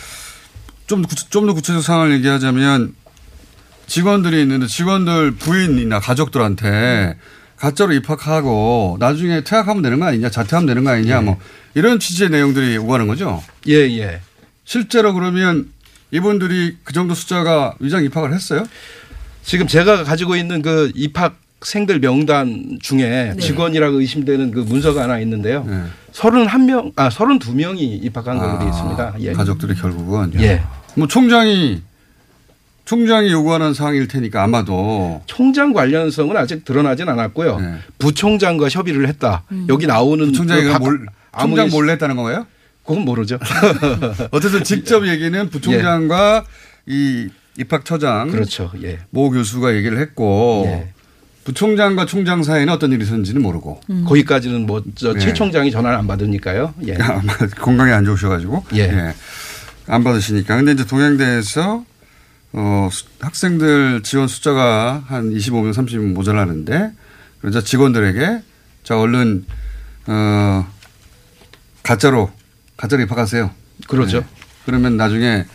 좀 0.88 1.04
좀 1.32 1.48
더 1.48 1.54
구체적 1.54 1.82
상황을 1.84 2.14
얘기하자면 2.18 2.94
직원들이 3.88 4.42
있는데 4.44 4.68
직원들 4.68 5.32
부인이나 5.32 6.00
가족들한테 6.00 7.18
가짜로 7.58 7.94
입학하고 7.94 8.98
나중에 9.00 9.44
퇴학하면 9.44 9.82
되는 9.82 10.00
거 10.00 10.06
아니냐, 10.06 10.30
자퇴하면 10.30 10.68
되는 10.68 10.84
거 10.84 10.92
아니냐, 10.92 11.22
뭐 11.22 11.40
이런 11.74 12.00
취지의 12.00 12.30
내용들이 12.30 12.78
오가는 12.78 13.08
거죠. 13.08 13.42
예, 13.68 13.76
예. 13.98 14.22
실제로 14.66 15.14
그러면 15.14 15.70
이분들이 16.12 16.78
그 16.84 16.94
정도 16.94 17.14
숫자가 17.16 17.76
위장 17.80 18.04
입학을 18.04 18.34
했어요? 18.34 18.64
지금 19.46 19.68
제가 19.68 20.04
가지고 20.04 20.36
있는 20.36 20.62
그 20.62 20.92
입학 20.96 21.38
생들 21.62 22.00
명단 22.00 22.78
중에 22.82 23.34
네. 23.36 23.38
직원이라고 23.38 24.00
의심되는 24.02 24.52
그 24.52 24.60
문서가 24.60 25.04
하나 25.04 25.20
있는데요. 25.20 25.66
31명, 26.12 26.92
아, 26.96 27.10
32명이 27.10 28.04
입학한 28.04 28.38
걸로 28.38 28.60
되어 28.60 28.70
있습니다. 28.70 29.16
예. 29.22 29.34
가족들이 29.34 29.74
결국은 29.76 30.32
예. 30.40 30.64
뭐 30.96 31.08
총장이 31.08 31.82
총장이 32.86 33.32
요구하는 33.32 33.74
사항일 33.74 34.08
테니까 34.08 34.44
아마도 34.44 35.24
총장 35.26 35.74
관련성은 35.74 36.38
아직 36.38 36.66
드러나진 36.66 37.10
않았고요. 37.10 37.60
부총장과 37.98 38.70
협의를 38.70 39.08
했다. 39.08 39.44
여기 39.70 39.88
나오는 39.88 40.24
네. 40.26 40.32
부총장이 40.32 40.64
그 40.66 40.78
몰- 40.78 41.06
총장 41.40 41.70
몰래 41.70 41.94
했다는 41.94 42.16
건가요? 42.16 42.46
그건 42.86 43.04
모르죠. 43.06 43.40
어쨌든 44.30 44.64
직접 44.64 45.08
얘기는 45.08 45.50
부총장과 45.50 46.46
이 46.86 47.28
입학처장 47.58 48.30
그렇죠. 48.32 48.72
예. 48.84 49.00
모 49.10 49.30
교수가 49.30 49.76
얘기를 49.76 49.98
했고 50.00 50.86
부총장과 51.46 52.06
총장 52.06 52.44
사이에는 52.44 52.74
어떤 52.74 52.92
일이 52.92 53.04
있었는지는 53.04 53.42
모르고 53.42 53.80
거기까지는 54.08 54.66
뭐저 54.66 55.14
예. 55.16 55.20
최 55.20 55.34
총장이 55.34 55.72
전화를 55.72 55.98
안 55.98 56.08
받으니까요. 56.08 56.74
예. 56.88 56.96
건강이 57.60 57.92
안 57.92 58.04
좋으셔가지고 58.06 58.66
예. 58.76 59.14
안 59.88 60.04
받으시니까 60.04 60.56
근데 60.58 60.72
이제 60.72 60.86
동양대에서 60.86 61.86
어, 62.54 62.90
수- 62.92 63.06
학생들 63.20 64.02
지원 64.04 64.28
숫자가 64.28 65.04
한 65.08 65.32
25명 65.32 65.74
30명 65.74 66.14
모자라는데 66.14 66.92
그러자 67.42 67.62
직원들에게 67.62 68.42
자 68.84 69.00
얼른 69.00 69.46
어 70.08 70.68
가짜로 71.84 72.32
가짜로 72.78 73.04
입학하세요. 73.04 73.52
그렇죠. 73.88 74.22
네. 74.22 74.26
그러면 74.66 74.98
나중에 74.98 75.46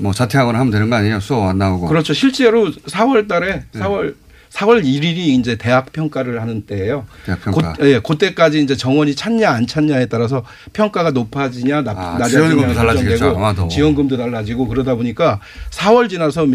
뭐 0.00 0.12
자퇴하거나 0.12 0.58
하면 0.58 0.70
되는 0.70 0.90
거 0.90 0.96
아니에요? 0.96 1.20
수업 1.20 1.46
안 1.48 1.58
나오고. 1.58 1.86
그렇죠. 1.88 2.12
실제로 2.12 2.70
4월 2.70 3.28
달에 3.28 3.64
네. 3.72 3.80
4월 3.80 4.14
4월 4.50 4.82
1일이 4.82 5.16
이제 5.38 5.56
대학 5.56 5.92
평가를 5.92 6.40
하는 6.40 6.62
때예요. 6.62 7.06
대학 7.24 7.40
평가. 7.42 7.72
고, 7.74 7.86
예, 7.86 8.00
그때까지 8.00 8.60
이제 8.60 8.74
정원이 8.76 9.14
찼냐 9.14 9.48
안 9.48 9.66
찼냐에 9.66 10.06
따라서 10.06 10.44
평가가 10.72 11.12
높아지냐 11.12 11.82
나, 11.82 11.92
아, 11.92 12.18
낮아지냐 12.18 13.28
아마도. 13.30 13.68
지원금도 13.68 14.16
달라지고 14.16 14.66
그러다 14.66 14.96
보니까 14.96 15.40
4월 15.70 16.10
지나서 16.10 16.46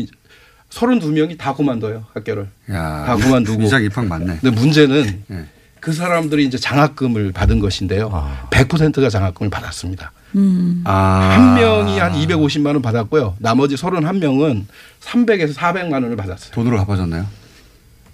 32명이 0.72 1.38
다 1.38 1.54
그만둬요 1.54 2.06
학교를. 2.14 2.48
야, 2.72 3.06
다 3.06 3.16
그만두고. 3.16 3.62
위장 3.64 3.82
입학 3.84 4.06
맞네. 4.06 4.40
근데 4.42 4.50
문제는 4.50 5.24
예. 5.32 5.46
그 5.80 5.94
사람들이 5.94 6.44
이제 6.46 6.58
장학금을 6.58 7.32
받은 7.32 7.60
것인데요. 7.60 8.10
아. 8.12 8.48
100%가 8.50 9.08
장학금을 9.10 9.50
받았습니다. 9.50 10.12
음. 10.36 10.82
한 10.86 11.56
명이 11.56 11.98
한 12.00 12.14
250만 12.14 12.68
원 12.68 12.82
받았고요. 12.82 13.36
나머지 13.40 13.76
31명은 13.76 14.66
300에서 15.02 15.54
400만 15.56 15.94
원을 15.94 16.16
받았어요. 16.16 16.52
돈으로 16.52 16.78
갚아줬나요? 16.78 17.26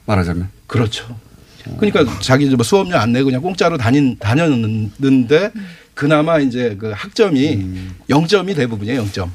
말하자면. 0.06 0.50
그렇죠. 0.68 1.18
그러니까 1.78 2.06
자기 2.22 2.48
뭐 2.56 2.64
수업료 2.64 2.98
안 2.98 3.12
내고 3.12 3.26
그냥 3.26 3.42
공짜로 3.42 3.78
다닌 3.78 4.18
다녔는데 4.20 5.52
그나마 5.94 6.40
이제 6.40 6.76
그 6.80 6.92
학점이 6.96 7.54
음. 7.56 7.96
0점이 8.10 8.56
대부분이에요. 8.56 9.04
0점. 9.06 9.30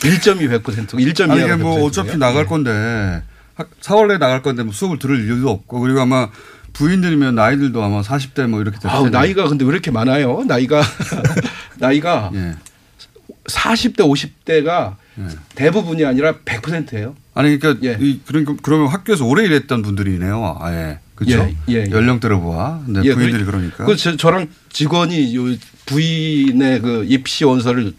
1점이 0.00 0.50
100%고 0.62 0.98
1점이 0.98 1.30
아니 1.30 1.42
이게 1.44 1.54
뭐 1.54 1.84
어차피 1.84 2.16
나갈 2.18 2.46
건데 2.46 3.22
학- 3.54 3.70
4월 3.80 4.08
내에 4.08 4.18
나갈 4.18 4.42
건데 4.42 4.64
뭐 4.64 4.72
수업을 4.72 4.98
들을 4.98 5.24
이유도 5.24 5.48
없고 5.48 5.78
그리고 5.80 6.00
아마 6.00 6.28
부인들이면 6.72 7.36
나이들도 7.36 7.80
아마 7.84 8.00
40대 8.02 8.48
뭐 8.48 8.60
이렇게 8.60 8.78
됐을 8.78 8.90
아우 8.90 9.04
텐데. 9.04 9.18
나이가 9.18 9.48
근데 9.48 9.64
왜 9.64 9.70
이렇게 9.72 9.92
많아요? 9.92 10.42
나이가 10.48 10.82
나이가 11.86 12.30
예. 12.34 12.52
40대 13.44 13.98
50대가 13.98 14.94
대부분이 15.56 16.04
아니라 16.04 16.36
100%예요. 16.44 17.16
아니 17.34 17.58
그러니까 17.58 17.96
이 18.00 18.20
그러니까 18.24 18.54
그러면 18.62 18.86
학교에서 18.86 19.26
오래 19.26 19.44
일했던 19.44 19.82
분들이네요. 19.82 20.58
아예 20.60 21.00
그렇죠. 21.16 21.48
예, 21.68 21.74
예, 21.74 21.84
예. 21.86 21.90
연령대로 21.90 22.40
보아. 22.40 22.84
예, 23.04 23.14
부인들이 23.14 23.44
그러- 23.44 23.58
그러니까. 23.58 23.84
그 23.84 23.96
저, 23.96 24.16
저랑 24.16 24.48
직원이 24.70 25.34
요 25.36 25.42
부인의 25.86 26.80
그 26.80 27.04
입시 27.08 27.44
원서를 27.44 27.92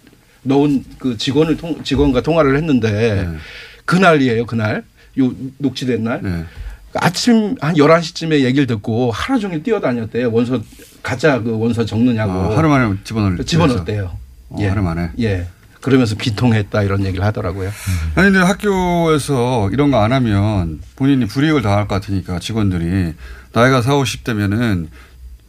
넣은 0.43 0.83
그 0.97 1.17
직원을 1.17 1.57
통, 1.57 1.83
직원과 1.83 2.21
통화를 2.21 2.55
했는데 2.55 3.25
네. 3.27 3.37
그날이에요. 3.85 4.45
그날 4.45 4.83
요 5.19 5.33
녹취된 5.57 6.03
날. 6.03 6.47
아침 6.95 7.55
한 7.61 7.75
11시쯤에 7.75 8.41
얘기를 8.41 8.67
듣고 8.67 9.11
하루 9.11 9.39
종일 9.39 9.63
뛰어다녔대요. 9.63 10.31
원서 10.31 10.59
가짜 11.01 11.39
그 11.41 11.57
원서 11.57 11.85
적느냐고. 11.85 12.31
아, 12.31 12.57
하루 12.57 12.69
만에 12.69 12.95
집어넣을 13.03 13.43
집어넣었대요. 13.45 14.17
어, 14.49 14.63
하루 14.69 14.81
만에. 14.83 15.09
예. 15.19 15.47
그러면서 15.81 16.15
비통했다 16.15 16.81
이런 16.83 17.03
얘기를 17.05 17.25
하더라고요. 17.25 17.69
아니 18.15 18.31
근데 18.31 18.39
학교에서 18.39 19.69
이런 19.73 19.91
거 19.91 19.97
안 19.97 20.13
하면 20.13 20.79
본인이 20.95 21.25
불이익을 21.25 21.61
당할 21.61 21.87
것 21.89 21.95
같으니까 21.95 22.39
직원들이 22.39 23.13
나이가 23.51 23.81
4, 23.81 23.91
50대면은 23.93 24.87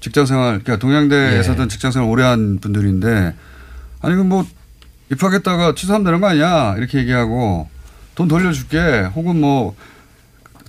직장 0.00 0.26
생활 0.26 0.58
그러니까 0.60 0.76
동양대에서든 0.78 1.64
예. 1.64 1.68
직장 1.68 1.92
생활 1.92 2.10
오래 2.10 2.24
한 2.24 2.58
분들인데 2.58 3.34
아니 4.00 4.14
그럼 4.14 4.28
뭐 4.28 4.44
입학했다가 5.12 5.74
취소하면 5.76 6.04
되는 6.04 6.20
거 6.20 6.26
아니야 6.28 6.74
이렇게 6.78 6.98
얘기하고 6.98 7.68
돈 8.16 8.26
돌려줄게 8.26 9.10
혹은 9.14 9.40
뭐 9.40 9.76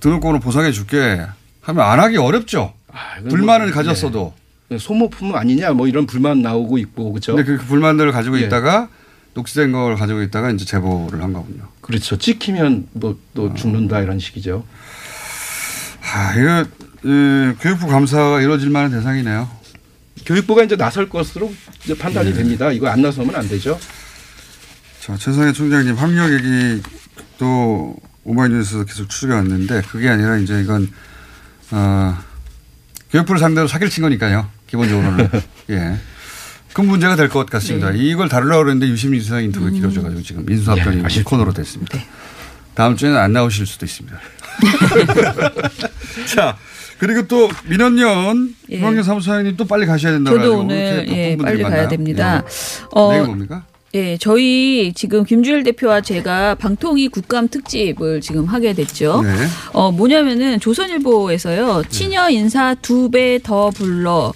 등록금으로 0.06 0.38
보상해 0.40 0.70
줄게 0.70 1.26
하면 1.62 1.84
안 1.84 1.98
하기 1.98 2.16
어렵죠. 2.16 2.72
이건 3.18 3.28
불만을 3.28 3.66
뭐, 3.66 3.74
가졌어도. 3.74 4.34
예. 4.70 4.78
소모품 4.78 5.34
아니냐 5.34 5.72
뭐 5.72 5.86
이런 5.88 6.06
불만 6.06 6.42
나오고 6.42 6.78
있고 6.78 7.12
그렇죠. 7.12 7.34
근데 7.34 7.56
그 7.56 7.64
불만들을 7.64 8.12
가지고 8.12 8.40
예. 8.40 8.44
있다가 8.44 8.88
녹취된 9.34 9.72
걸 9.72 9.96
가지고 9.96 10.22
있다가 10.22 10.50
이제 10.50 10.64
제보를 10.64 11.22
한 11.22 11.32
거군요. 11.32 11.64
그렇죠. 11.80 12.16
찍히면 12.16 12.88
뭐또 12.92 13.54
죽는다 13.54 14.00
이런 14.00 14.18
식이죠. 14.18 14.64
아, 16.02 16.34
이거 16.34 16.64
예, 17.04 17.54
교육부 17.60 17.86
감사가 17.86 18.40
이루어질 18.40 18.70
만한 18.70 18.90
대상이네요. 18.92 19.48
교육부가 20.24 20.62
이제 20.62 20.76
나설 20.76 21.08
것으로 21.08 21.52
이제 21.84 21.96
판단이 21.96 22.30
네. 22.30 22.36
됩니다. 22.36 22.70
이거 22.72 22.88
안 22.88 23.02
나서면 23.02 23.34
안 23.34 23.46
되죠. 23.48 23.78
자, 25.00 25.16
최상해 25.16 25.52
총장님 25.52 25.94
학력 25.94 26.32
얘기 26.32 26.82
또 27.38 27.96
오마이뉴스에서 28.26 28.84
계속 28.84 29.08
추적해 29.08 29.34
왔는데 29.34 29.82
그게 29.82 30.08
아니라 30.08 30.36
이제 30.36 30.60
이건 30.60 30.90
어, 31.70 32.16
교육부를 33.10 33.38
상대로 33.38 33.68
사기를 33.68 33.90
친 33.90 34.02
거니까요. 34.02 34.48
기본적으로는 34.66 35.28
예. 35.70 35.96
큰 36.72 36.86
문제가 36.86 37.16
될 37.16 37.28
것 37.28 37.48
같습니다. 37.48 37.90
이걸 37.92 38.28
다루려고 38.28 38.64
그랬는데 38.64 38.88
유시민 38.88 39.20
수상 39.22 39.42
인터뷰가 39.44 39.70
길어져가지고 39.70 40.22
지금 40.22 40.44
민수합병이 40.44 41.02
예, 41.16 41.22
코너로 41.22 41.52
됐습니다. 41.54 41.98
다음 42.74 42.96
주에는 42.96 43.16
안 43.16 43.32
나오실 43.32 43.64
수도 43.66 43.86
있습니다. 43.86 44.18
자, 46.34 46.56
그리고 46.98 47.26
또 47.26 47.48
민원연 47.66 48.54
예. 48.70 48.76
김학년 48.76 49.02
사무사장님 49.04 49.56
또 49.56 49.64
빨리 49.64 49.86
가셔야 49.86 50.12
된다고 50.12 50.36
저도 50.38 50.58
오늘 50.60 51.06
예, 51.08 51.36
빨리 51.40 51.62
가야? 51.62 51.88
됩니다. 51.88 52.42
예. 52.44 52.84
어, 52.92 53.12
내일 53.12 53.24
뭡니까? 53.24 53.64
네, 53.92 54.18
저희 54.18 54.92
지금 54.94 55.24
김주일 55.24 55.62
대표와 55.62 56.02
제가 56.02 56.56
방통위 56.56 57.08
국감 57.08 57.48
특집을 57.48 58.20
지금 58.20 58.44
하게 58.44 58.74
됐죠. 58.74 59.22
네. 59.22 59.30
어, 59.72 59.90
뭐냐면은 59.90 60.60
조선일보에서요. 60.60 61.84
친여 61.88 62.28
인사 62.30 62.74
두 62.74 63.08
배 63.08 63.38
더 63.42 63.70
불러 63.70 64.32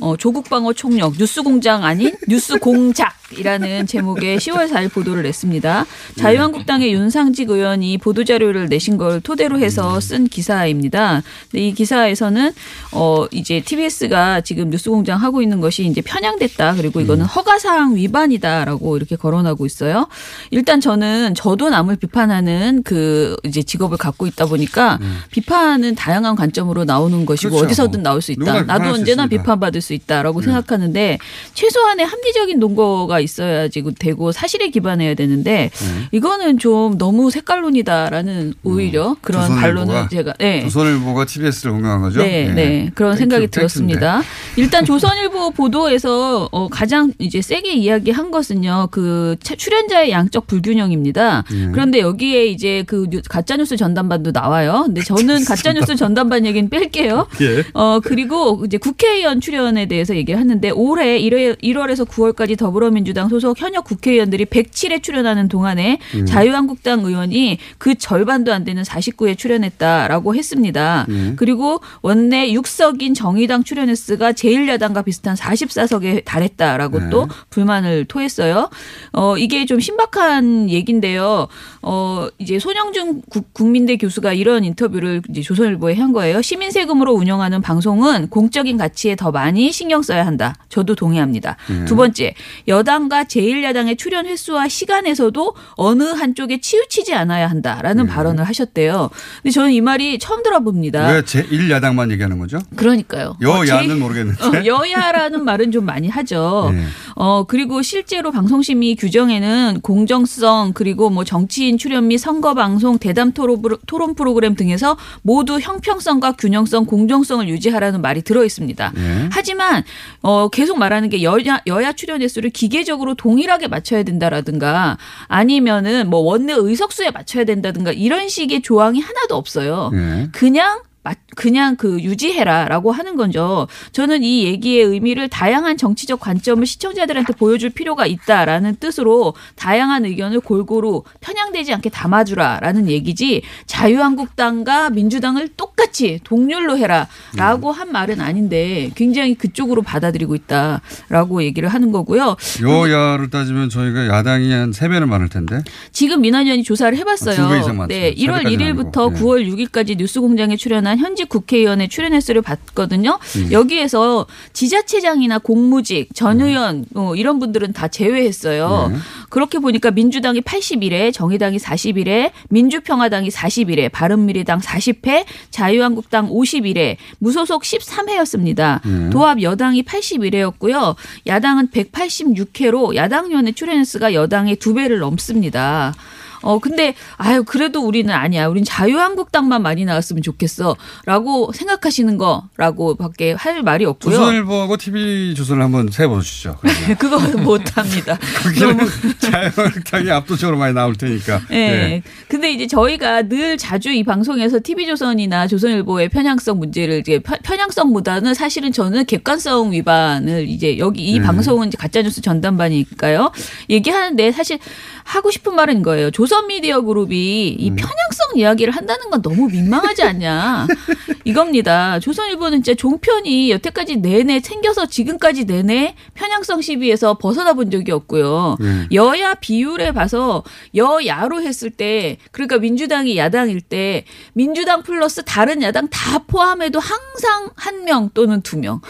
어, 0.00 0.16
조국 0.18 0.48
방어 0.50 0.72
총력 0.74 1.14
뉴스 1.16 1.42
공장 1.42 1.84
아닌 1.84 2.14
뉴스 2.28 2.58
공작 2.58 3.14
이라는 3.38 3.86
제목의 3.86 4.38
10월 4.42 4.70
4일 4.70 4.92
보도를 4.92 5.22
냈습니다. 5.22 5.86
자유한국당의 6.18 6.92
윤상직 6.92 7.50
의원이 7.50 7.98
보도자료를 7.98 8.68
내신 8.68 8.96
걸 8.96 9.20
토대로 9.20 9.58
해서 9.58 10.00
쓴 10.00 10.26
기사입니다. 10.26 11.22
근데 11.50 11.68
이 11.68 11.72
기사에서는 11.72 12.52
어, 12.92 13.26
이제 13.30 13.60
TBS가 13.60 14.42
지금 14.42 14.70
뉴스공장 14.70 15.20
하고 15.20 15.42
있는 15.42 15.60
것이 15.60 15.86
이제 15.86 16.00
편향됐다. 16.00 16.74
그리고 16.74 17.00
이거는 17.00 17.24
허가사항 17.24 17.96
위반이다라고 17.96 18.96
이렇게 18.96 19.16
거론하고 19.16 19.66
있어요. 19.66 20.08
일단 20.50 20.80
저는 20.80 21.34
저도 21.34 21.70
남을 21.70 21.96
비판하는 21.96 22.82
그 22.84 23.36
이제 23.44 23.62
직업을 23.62 23.96
갖고 23.98 24.26
있다 24.26 24.46
보니까 24.46 24.98
비판은 25.30 25.94
다양한 25.94 26.36
관점으로 26.36 26.84
나오는 26.84 27.24
것이고 27.24 27.50
그렇죠. 27.50 27.66
어디서든 27.66 28.02
나올 28.02 28.20
수 28.20 28.32
있다. 28.32 28.62
나도 28.62 28.90
언제나 28.90 29.24
있습니다. 29.24 29.26
비판받을 29.28 29.80
수 29.80 29.94
있다라고 29.94 30.40
네. 30.40 30.46
생각하는데 30.46 31.18
최소한의 31.54 32.06
합리적인 32.06 32.58
논거가 32.58 33.20
있어야지 33.22 33.82
되고 33.98 34.32
사실에 34.32 34.68
기반해야 34.70 35.14
되는데 35.14 35.70
네. 35.72 36.08
이거는 36.12 36.58
좀 36.58 36.98
너무 36.98 37.30
색깔론이다라는 37.30 38.54
오히려 38.64 39.16
그런 39.20 39.42
음. 39.50 39.56
조선일보가- 39.56 39.60
반론을 39.60 40.08
제가 40.10 40.34
네. 40.38 40.62
조선일보가 40.62 41.24
TBS를 41.26 41.72
공격한 41.72 42.02
거죠? 42.02 42.20
네, 42.22 42.46
예. 42.48 42.52
네. 42.52 42.90
그런 42.94 43.16
생각이 43.16 43.42
팩트인데. 43.46 43.50
들었습니다. 43.50 44.22
일단 44.56 44.84
조선일보 44.84 45.50
보도에서 45.56 46.48
어, 46.52 46.68
가장 46.68 47.12
이제 47.18 47.40
세게 47.40 47.72
이야기한 47.74 48.30
것은요, 48.30 48.88
그 48.90 49.36
차- 49.42 49.54
출연자의 49.54 50.10
양적 50.10 50.46
불균형입니다. 50.46 51.44
예. 51.52 51.66
그런데 51.72 52.00
여기에 52.00 52.46
이제 52.46 52.84
그 52.86 53.06
뉴- 53.10 53.22
가짜뉴스 53.28 53.76
전담반도 53.76 54.30
나와요. 54.32 54.82
근데 54.86 55.02
저는 55.02 55.44
가짜뉴스 55.44 55.96
전담반 55.96 56.44
얘기는 56.46 56.68
뺄게요. 56.68 57.26
예. 57.40 57.64
어, 57.74 58.00
그리고 58.02 58.62
이제 58.66 58.76
국회의원 58.78 59.40
출연에 59.40 59.86
대해서 59.86 60.14
얘기를 60.16 60.38
했는데 60.40 60.70
올해 60.70 61.18
1월, 61.20 61.60
1월에서 61.62 62.06
9월까지 62.06 62.58
더불어민주 62.58 63.11
당 63.12 63.28
소속 63.28 63.58
현역 63.60 63.84
국회의원들이 63.84 64.46
107회 64.46 65.02
출연하는 65.02 65.48
동안에 65.48 65.98
음. 66.14 66.26
자유한국당 66.26 67.00
의원이 67.04 67.58
그 67.78 67.94
절반도 67.94 68.52
안 68.52 68.64
되는 68.64 68.82
49회 68.82 69.36
출연했다라고 69.38 70.34
했습니다. 70.34 71.06
음. 71.08 71.34
그리고 71.36 71.80
원내 72.02 72.52
6석인 72.52 73.14
정의당 73.14 73.64
출연 73.64 73.88
횟수가 73.88 74.32
제1야당과 74.32 75.04
비슷한 75.04 75.34
44석에 75.36 76.24
달했다라고 76.24 76.98
네. 77.00 77.10
또 77.10 77.28
불만을 77.50 78.04
토했어요. 78.06 78.70
어, 79.12 79.36
이게 79.38 79.66
좀 79.66 79.80
신박한 79.80 80.70
얘기인데요. 80.70 81.48
어, 81.82 82.28
이제 82.38 82.58
손영준 82.58 83.22
국- 83.30 83.52
국민대 83.52 83.96
교수가 83.96 84.32
이런 84.32 84.64
인터뷰를 84.64 85.22
이제 85.30 85.42
조선일보에 85.42 85.94
한 85.94 86.12
거예요. 86.12 86.42
시민 86.42 86.70
세금으로 86.70 87.12
운영하는 87.12 87.60
방송은 87.62 88.28
공적인 88.28 88.76
가치에 88.76 89.16
더 89.16 89.30
많이 89.30 89.72
신경 89.72 90.02
써야 90.02 90.26
한다. 90.26 90.54
저도 90.68 90.94
동의합니다. 90.94 91.56
네. 91.68 91.84
두 91.84 91.96
번째, 91.96 92.34
여당 92.68 93.01
과 93.08 93.24
제1야당의 93.24 93.98
출연 93.98 94.26
횟수와 94.26 94.68
시간에서도 94.68 95.54
어느 95.74 96.02
한쪽에 96.04 96.60
치우치지 96.60 97.14
않아야 97.14 97.48
한다라는 97.50 98.06
발언을 98.06 98.44
하셨대요. 98.44 99.10
근데 99.42 99.50
저는 99.52 99.72
이 99.72 99.80
말이 99.80 100.18
처음 100.18 100.42
들어봅니다. 100.42 101.08
왜 101.12 101.22
제1야당만 101.22 102.10
얘기하는 102.12 102.38
거죠? 102.38 102.58
그러니까요. 102.76 103.36
여야는 103.42 103.90
어, 103.90 103.94
제- 103.94 103.94
모르겠는데. 104.00 104.44
어, 104.44 104.64
여야라는 104.64 105.44
말은 105.44 105.72
좀 105.72 105.84
많이 105.84 106.08
하죠. 106.08 106.70
네. 106.72 106.84
어, 107.16 107.44
그리고 107.46 107.82
실제로 107.82 108.30
방송심의 108.30 108.96
규정에는 108.96 109.80
공정성 109.82 110.72
그리고 110.74 111.10
뭐 111.10 111.24
정치인 111.24 111.78
출연 111.78 112.08
및 112.08 112.18
선거 112.18 112.54
방송 112.54 112.98
대담 112.98 113.32
토론, 113.32 113.62
프로- 113.62 113.78
토론 113.86 114.14
프로그램 114.14 114.54
등에서 114.54 114.96
모두 115.22 115.58
형평성과 115.58 116.32
균형성, 116.32 116.86
공정성을 116.86 117.48
유지하라는 117.48 118.00
말이 118.02 118.22
들어 118.22 118.44
있습니다. 118.44 118.92
네. 118.94 119.28
하지만 119.32 119.82
어, 120.22 120.48
계속 120.48 120.78
말하는 120.78 121.08
게 121.08 121.22
여야 121.22 121.60
여야 121.66 121.92
출연 121.92 122.22
횟수를 122.22 122.50
기계 122.50 122.81
적으로 122.84 123.14
동일하게 123.14 123.68
맞춰야 123.68 124.02
된다라든가 124.02 124.98
아니면은 125.28 126.08
뭐 126.10 126.20
원내 126.20 126.52
의석수에 126.56 127.10
맞춰야 127.10 127.44
된다든가 127.44 127.92
이런 127.92 128.28
식의 128.28 128.62
조항이 128.62 129.00
하나도 129.00 129.34
없어요. 129.36 129.90
네. 129.92 130.28
그냥 130.32 130.78
맞- 130.78 130.91
그냥 131.34 131.76
그 131.76 132.00
유지해라라고 132.00 132.92
하는 132.92 133.16
거죠. 133.16 133.66
저는 133.92 134.22
이 134.22 134.44
얘기의 134.44 134.84
의미를 134.84 135.28
다양한 135.28 135.76
정치적 135.76 136.20
관점을 136.20 136.64
시청자들한테 136.64 137.32
보여줄 137.34 137.70
필요가 137.70 138.06
있다라는 138.06 138.76
뜻으로 138.76 139.34
다양한 139.56 140.04
의견을 140.04 140.40
골고루 140.40 141.02
편향되지 141.20 141.72
않게 141.74 141.90
담아주라라는 141.90 142.88
얘기지 142.88 143.42
자유한국당과 143.66 144.90
민주당을 144.90 145.48
똑같이 145.56 146.20
동률로 146.24 146.78
해라라고 146.78 147.72
한 147.72 147.90
말은 147.92 148.20
아닌데 148.20 148.90
굉장히 148.94 149.34
그쪽으로 149.34 149.82
받아들이고 149.82 150.34
있다라고 150.34 151.42
얘기를 151.44 151.68
하는 151.68 151.90
거고요. 151.92 152.36
여야를 152.62 153.30
따지면 153.30 153.68
저희가 153.70 154.06
야당이 154.08 154.50
한 154.52 154.72
세 154.72 154.88
배는 154.88 155.08
많을 155.08 155.28
텐데. 155.28 155.62
지금 155.92 156.22
민원 156.22 156.46
위원이 156.46 156.62
조사를 156.64 156.96
해봤어요. 156.98 157.34
아, 157.34 157.36
두배 157.48 157.60
이상 157.60 157.76
많죠. 157.76 157.88
네, 157.94 158.14
1월 158.14 158.38
세배까지는 158.42 158.58
1일부터 158.74 159.10
아니고. 159.10 159.12
네. 159.12 159.20
9월 159.46 159.68
6일까지 159.68 159.96
뉴스공장에 159.98 160.56
출연한 160.56 160.91
현직 160.98 161.28
국회의원의 161.28 161.88
출연 161.88 162.12
횟수를 162.12 162.42
봤거든요. 162.42 163.18
음. 163.36 163.52
여기에서 163.52 164.26
지자체장이나 164.52 165.38
공무직, 165.38 166.14
전 166.14 166.40
의원 166.40 166.84
어, 166.94 167.14
이런 167.14 167.38
분들은 167.38 167.72
다 167.72 167.88
제외했어요. 167.88 168.90
네. 168.92 168.98
그렇게 169.28 169.58
보니까 169.58 169.90
민주당이 169.90 170.40
81회, 170.42 171.12
정의당이 171.12 171.58
41회, 171.58 172.30
민주평화당이 172.50 173.28
41회, 173.28 173.90
바른미래당 173.90 174.60
40회, 174.60 175.24
자유한국당 175.50 176.28
51회, 176.28 176.96
무소속 177.18 177.62
13회였습니다. 177.62 178.80
네. 178.84 179.10
도합 179.10 179.42
여당이 179.42 179.82
81회였고요. 179.82 180.96
야당은 181.26 181.68
186회로 181.68 182.94
야당 182.94 183.26
의원의 183.26 183.54
출연 183.54 183.78
횟수가 183.78 184.14
여당의 184.14 184.56
두 184.56 184.74
배를 184.74 184.98
넘습니다. 184.98 185.94
어, 186.42 186.58
근데, 186.58 186.94
아유, 187.16 187.44
그래도 187.44 187.80
우리는 187.86 188.12
아니야. 188.12 188.46
우린 188.46 188.64
자유한국당만 188.64 189.62
많이 189.62 189.84
나왔으면 189.84 190.22
좋겠어. 190.22 190.76
라고 191.06 191.52
생각하시는 191.52 192.18
거라고 192.18 192.94
밖에 192.96 193.32
할 193.32 193.62
말이 193.62 193.84
없고요. 193.84 194.14
조선일보하고 194.14 194.76
TV조선을 194.76 195.62
한번 195.62 195.88
세 195.90 196.06
보시죠. 196.06 196.58
그거는 196.98 197.42
못합니다. 197.44 198.18
거기는 198.42 198.78
자유한국당이 199.18 200.10
압도적으로 200.10 200.58
많이 200.58 200.74
나올 200.74 200.94
테니까. 200.94 201.40
예. 201.50 201.54
네. 201.54 202.02
근데 202.28 202.50
이제 202.52 202.66
저희가 202.66 203.22
늘 203.28 203.56
자주 203.56 203.90
이 203.90 204.02
방송에서 204.04 204.58
TV조선이나 204.62 205.46
조선일보의 205.46 206.08
편향성 206.08 206.58
문제를 206.58 206.98
이제 207.00 207.18
편- 207.20 207.38
편향성보다는 207.42 208.34
사실은 208.34 208.72
저는 208.72 209.04
객관성 209.06 209.72
위반을 209.72 210.48
이제 210.48 210.78
여기 210.78 211.04
이 211.04 211.18
네. 211.18 211.24
방송은 211.24 211.68
이제 211.68 211.76
가짜뉴스 211.78 212.20
전담반이니까요. 212.20 213.30
얘기하는데 213.70 214.32
사실 214.32 214.58
하고 215.04 215.30
싶은 215.30 215.54
말은 215.54 215.82
거예요. 215.82 216.10
조선 216.10 216.31
미디어 216.40 216.80
그룹이 216.80 217.48
이 217.58 217.70
음. 217.70 217.76
편향성 217.76 218.36
이야기를 218.36 218.74
한다는 218.74 219.10
건 219.10 219.20
너무 219.20 219.48
민망하지 219.48 220.02
않냐. 220.02 220.66
이겁니다. 221.24 222.00
조선일보는 222.00 222.62
진짜 222.62 222.74
종편이 222.76 223.50
여태까지 223.50 223.96
내내 223.96 224.40
챙겨서 224.40 224.86
지금까지 224.86 225.44
내내 225.44 225.94
편향성 226.14 226.62
시비에서 226.62 227.18
벗어나 227.18 227.52
본 227.52 227.70
적이 227.70 227.92
없고요. 227.92 228.56
네. 228.58 228.86
여야 228.92 229.34
비율에 229.34 229.92
봐서 229.92 230.42
여야로 230.74 231.42
했을 231.42 231.70
때 231.70 232.16
그러니까 232.30 232.56
민주당이 232.58 233.18
야당일 233.18 233.60
때 233.60 234.04
민주당 234.32 234.82
플러스 234.82 235.22
다른 235.24 235.62
야당 235.62 235.88
다 235.88 236.20
포함해도 236.26 236.80
항상 236.80 237.50
한 237.54 237.82
명 237.82 238.10
또는 238.14 238.42
두 238.42 238.58
명. 238.58 238.80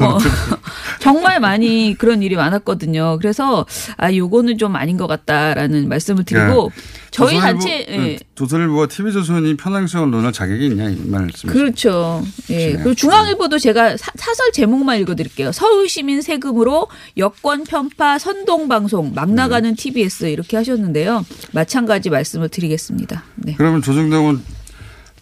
어, 0.00 0.18
정말 1.00 1.40
많이 1.40 1.94
그런 1.98 2.22
일이 2.22 2.36
많았거든요. 2.36 3.18
그래서 3.20 3.66
아 3.96 4.14
요거는 4.14 4.58
좀 4.58 4.76
아닌 4.76 4.96
것 4.96 5.06
같다라는 5.06 5.88
말씀을 5.88 6.24
드리고 6.24 6.70
저희 7.10 7.38
단체 7.38 7.86
예. 7.88 7.96
네, 7.96 8.18
조선일보와 8.34 8.88
TV조선이 8.88 9.56
편향성을 9.56 10.10
논할 10.10 10.32
자격이 10.32 10.66
있냐 10.66 10.90
이 10.90 10.96
말씀. 11.06 11.48
그렇죠. 11.48 12.22
예. 12.50 12.72
그리고 12.72 12.94
중앙일보도 12.94 13.58
제가 13.58 13.96
사, 13.96 14.12
설 14.16 14.52
제목만 14.52 14.98
읽어드릴게요. 15.00 15.52
서울시민 15.52 16.20
세금으로 16.20 16.88
여권 17.16 17.64
편파 17.64 18.18
선동 18.18 18.68
방송 18.68 19.14
막 19.14 19.30
나가는 19.30 19.74
TBS 19.74 20.26
이렇게 20.26 20.56
하셨는데요. 20.56 21.24
마찬가지 21.52 22.10
말씀을 22.10 22.48
드리겠습니다. 22.50 23.24
네. 23.36 23.54
그러면 23.56 23.80
조정동은 23.82 24.42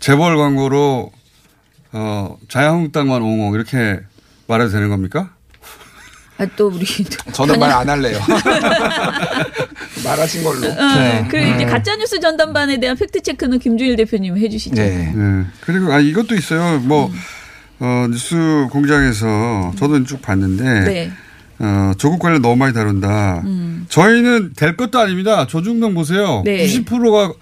재벌 0.00 0.36
광고로 0.36 1.12
어, 1.92 2.38
자유한국당만 2.48 3.22
옹호 3.22 3.54
이렇게 3.54 4.00
말해도 4.48 4.72
되는 4.72 4.88
겁니까? 4.88 5.33
아, 6.38 6.46
또 6.56 6.68
우리 6.68 6.84
저는 7.32 7.58
말 7.60 7.70
안 7.72 7.88
할래요. 7.88 8.18
말하신 10.04 10.42
걸로. 10.44 10.66
어, 10.68 11.26
그리고 11.30 11.54
이제 11.54 11.64
가짜 11.64 11.96
뉴스 11.96 12.20
전담반에 12.20 12.78
대한 12.78 12.96
팩트 12.96 13.22
체크는 13.22 13.58
김준일 13.58 13.96
대표님 13.96 14.36
해주시죠. 14.36 14.74
네. 14.74 15.14
그리고 15.60 15.92
아 15.92 16.00
이것도 16.00 16.34
있어요. 16.34 16.78
뭐 16.80 17.10
어, 17.80 18.06
뉴스 18.10 18.66
공장에서 18.70 19.72
저도 19.78 20.02
쭉 20.04 20.20
봤는데 20.22 20.64
네. 20.84 21.12
어, 21.58 21.92
조국 21.98 22.20
관련 22.20 22.42
너무 22.42 22.56
많이 22.56 22.74
다룬다. 22.74 23.40
음. 23.44 23.86
저희는 23.88 24.52
될 24.56 24.76
것도 24.76 24.98
아닙니다. 24.98 25.46
조중동 25.46 25.94
보세요. 25.94 26.42
네. 26.44 26.66
90%가 26.66 27.32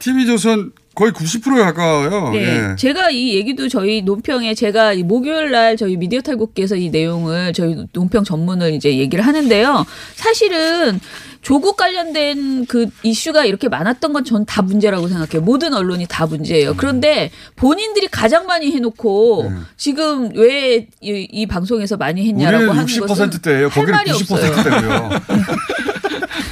TV조선 0.00 0.72
거의 0.98 1.12
90%에 1.12 1.60
가까워요. 1.60 2.30
네. 2.32 2.38
예. 2.72 2.76
제가 2.76 3.10
이 3.10 3.34
얘기도 3.36 3.68
저희 3.68 4.02
논평에 4.02 4.54
제가 4.54 4.94
이 4.94 5.04
목요일 5.04 5.52
날 5.52 5.76
저희 5.76 5.96
미디어 5.96 6.20
탈곡기에서 6.20 6.74
이 6.74 6.90
내용을 6.90 7.52
저희 7.52 7.76
논평 7.92 8.24
전문을 8.24 8.72
이제 8.74 8.98
얘기를 8.98 9.24
하는데요. 9.24 9.86
사실은 10.16 10.98
조국 11.40 11.76
관련된 11.76 12.66
그 12.66 12.86
이슈가 13.04 13.44
이렇게 13.44 13.68
많았던 13.68 14.12
건 14.12 14.24
전 14.24 14.44
다 14.44 14.60
문제라고 14.60 15.06
생각해요. 15.06 15.40
모든 15.42 15.72
언론이 15.72 16.06
다 16.08 16.26
문제예요. 16.26 16.74
그런데 16.76 17.30
본인들이 17.54 18.08
가장 18.08 18.46
많이 18.46 18.72
해놓고 18.72 19.52
지금 19.76 20.30
왜 20.34 20.88
이 21.00 21.46
방송에서 21.46 21.96
많이 21.96 22.26
했냐라고 22.26 22.72
하는 22.72 23.06
것은 23.06 23.30
60%대예요. 23.30 23.68
할 23.68 23.70
거기는 23.70 23.92
말이 23.92 24.10
없어요. 24.10 24.50
90%대고요. 24.52 25.10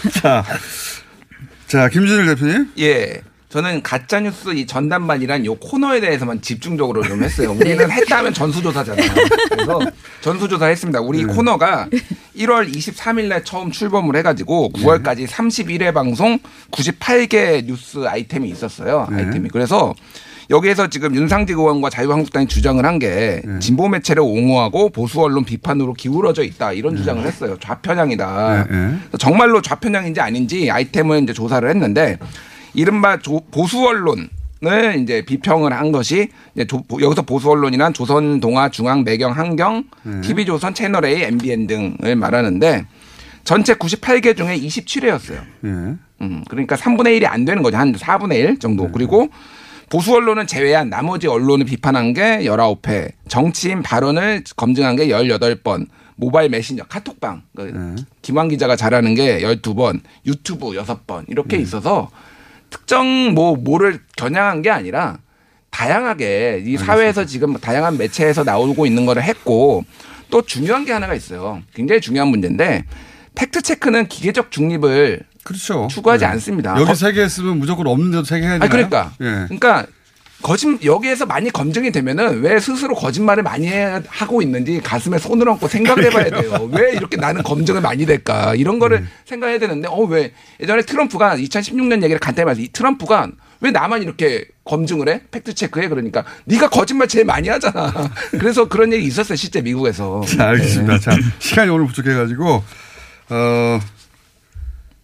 자, 0.23 0.45
자 1.67 1.89
김준일 1.89 2.27
대표님. 2.27 2.73
예. 2.79 3.23
저는 3.49 3.83
가짜 3.83 4.19
뉴스 4.21 4.49
이 4.55 4.67
전담반이란 4.67 5.47
요 5.47 5.55
코너에 5.55 6.01
대해서만 6.01 6.43
집중적으로 6.43 7.03
좀 7.05 7.23
했어요. 7.23 7.53
우리는 7.53 7.91
했다 7.91 8.19
하면 8.19 8.35
전수조사잖아요. 8.35 9.09
그래서 9.51 9.81
전수조사 10.21 10.67
했습니다. 10.67 11.01
우리 11.01 11.25
코너가 11.25 11.89
1월 12.37 12.69
23일 12.75 13.27
날 13.29 13.45
처음 13.45 13.71
출범을 13.71 14.17
해가지고 14.17 14.71
9월까지 14.73 15.27
31회 15.29 15.95
방송 15.95 16.39
98개 16.73 17.65
뉴스 17.65 18.05
아이템이 18.07 18.49
있었어요. 18.51 19.07
아이템이. 19.11 19.49
그래서 19.51 19.95
여기에서 20.51 20.89
지금 20.89 21.15
윤상직 21.15 21.57
의원과 21.59 21.91
자유한국당이 21.91 22.47
주장을 22.49 22.85
한 22.85 22.99
게 22.99 23.43
진보 23.61 23.89
매체를 23.89 24.23
옹호하고 24.23 24.91
보수 24.91 25.21
언론 25.23 25.45
비판으로 25.45 25.93
기울어져 25.95 26.43
있다 26.43 26.73
이런 26.73 26.97
주장을 26.97 27.25
했어요. 27.25 27.57
좌편향이다. 27.61 28.67
정말로 29.19 29.63
좌편향인지 29.63 30.21
아닌지 30.21 30.71
아이템을 30.71 31.23
이제 31.23 31.33
조사를 31.33 31.69
했는데 31.69 32.19
이른바 32.81 33.19
조- 33.19 33.41
보수 33.51 33.85
언론 33.87 34.29
을 34.65 34.99
이제 35.01 35.23
비평을 35.27 35.71
한 35.73 35.93
것이 35.93 36.29
이제 36.55 36.67
조- 36.67 36.83
여기서 37.01 37.23
보수 37.23 37.51
언론이란 37.51 37.93
조선, 37.93 38.41
동아, 38.41 38.71
중앙, 38.71 39.05
매경, 39.05 39.33
한경, 39.33 39.85
TV조선, 40.23 40.73
채널A, 40.73 41.25
MBN 41.25 41.67
등을 41.67 42.17
말하는데 42.17 42.87
전체 43.45 43.75
98개 43.75 44.35
중에 44.37 44.59
27회였어요. 44.59 45.35
예. 45.65 45.69
음, 46.23 46.43
그러니까 46.49 46.75
3분의 46.75 47.21
1이 47.21 47.27
안 47.27 47.45
되는 47.45 47.63
거죠. 47.63 47.77
한 47.77 47.93
4분의 47.93 48.37
1 48.37 48.59
정도. 48.59 48.85
그리고 48.93 49.29
보수 49.91 50.15
언론은 50.15 50.47
제외한 50.47 50.89
나머지 50.89 51.29
언론을 51.29 51.67
비판한 51.67 52.15
게 52.15 52.41
19회, 52.45 53.13
정치인 53.29 53.83
발언을 53.83 54.43
검증한 54.57 54.97
게 54.97 55.09
18번, 55.09 55.87
모바일 56.17 56.49
메신저, 56.49 56.85
카톡방, 56.85 57.43
그 57.55 57.95
김환 58.23 58.49
기자가 58.49 58.75
잘하는 58.75 59.15
게 59.15 59.41
12번, 59.43 60.01
유튜브 60.25 60.69
6번. 60.73 61.25
이렇게 61.29 61.59
있어서 61.59 62.11
특정 62.87 63.33
뭐 63.35 63.57
뭐를 63.57 64.01
겨냥한 64.17 64.61
게 64.63 64.71
아니라 64.71 65.19
다양하게 65.71 66.63
이 66.67 66.77
사회에서 66.77 67.25
지금 67.25 67.55
다양한 67.55 67.97
매체에서 67.97 68.45
나오고 68.45 68.87
있는 68.87 69.07
거를 69.07 69.23
했고 69.23 69.85
또 70.31 70.43
중요한 70.43 70.85
게 70.85 70.93
하나가 70.93 71.15
있어요. 71.15 71.63
굉장히 71.75 72.01
중요한 72.01 72.29
문제인데 72.29 72.85
팩트 73.35 73.63
체크는 73.63 74.09
기계적 74.09 74.51
중립을 74.51 75.21
그렇죠. 75.45 75.87
추구하지 75.91 76.25
네. 76.25 76.31
않습니다. 76.33 76.73
여기 76.77 76.85
거- 76.87 76.95
세개 76.95 77.21
했으면 77.21 77.59
무조건 77.59 77.87
없는 77.87 78.11
데도 78.11 78.25
세개 78.25 78.43
해야 78.47 78.59
되나요? 78.59 78.63
아니, 78.65 78.71
그러니까. 78.71 79.13
예. 79.21 79.45
그러니까 79.47 79.87
거짓 80.43 80.85
여기에서 80.85 81.27
많이 81.27 81.51
검증이 81.51 81.91
되면은 81.93 82.41
왜 82.43 82.61
스스로 82.61 82.95
거짓말을 82.95 83.43
많이 83.43 83.67
해- 83.69 84.01
하고 84.09 84.43
있는지 84.43 84.81
가슴에 84.83 85.19
손을 85.19 85.49
얹고 85.49 85.67
생각을 85.67 86.05
해봐야 86.05 86.31
돼요. 86.31 86.69
왜 86.73 86.93
이렇게 86.93 87.17
나는 87.17 87.43
검증을 87.43 87.81
많이 87.81 88.05
될까 88.07 88.55
이런 88.55 88.79
거를 88.79 88.99
음. 88.99 89.09
생각해야 89.25 89.59
되는데 89.59 89.89
어 89.89 90.07
왜 90.07 90.33
예전에 90.61 90.83
트럼프가 90.83 91.37
2016년 91.37 92.03
얘기를 92.03 92.19
간단히 92.21 92.45
말해서 92.45 92.63
이 92.63 92.69
트럼프가 92.69 93.29
왜 93.61 93.71
나만 93.71 94.03
이렇게 94.03 94.45
검증을 94.65 95.09
해? 95.09 95.23
팩트 95.31 95.55
체크해? 95.55 95.89
그러니까 95.89 96.25
네가 96.45 96.69
거짓말 96.69 97.09
제일 97.09 97.25
많이 97.25 97.49
하잖아. 97.49 97.93
그래서 98.33 98.69
그런 98.69 98.93
얘기 98.93 99.07
있었어요 99.07 99.35
실제 99.37 99.63
미국에서. 99.63 100.21
자, 100.27 100.49
알겠습니다. 100.49 100.95
네. 100.95 101.01
자, 101.01 101.17
시간이 101.39 101.71
오늘 101.71 101.87
부족해가지고, 101.87 102.63
어, 103.31 103.81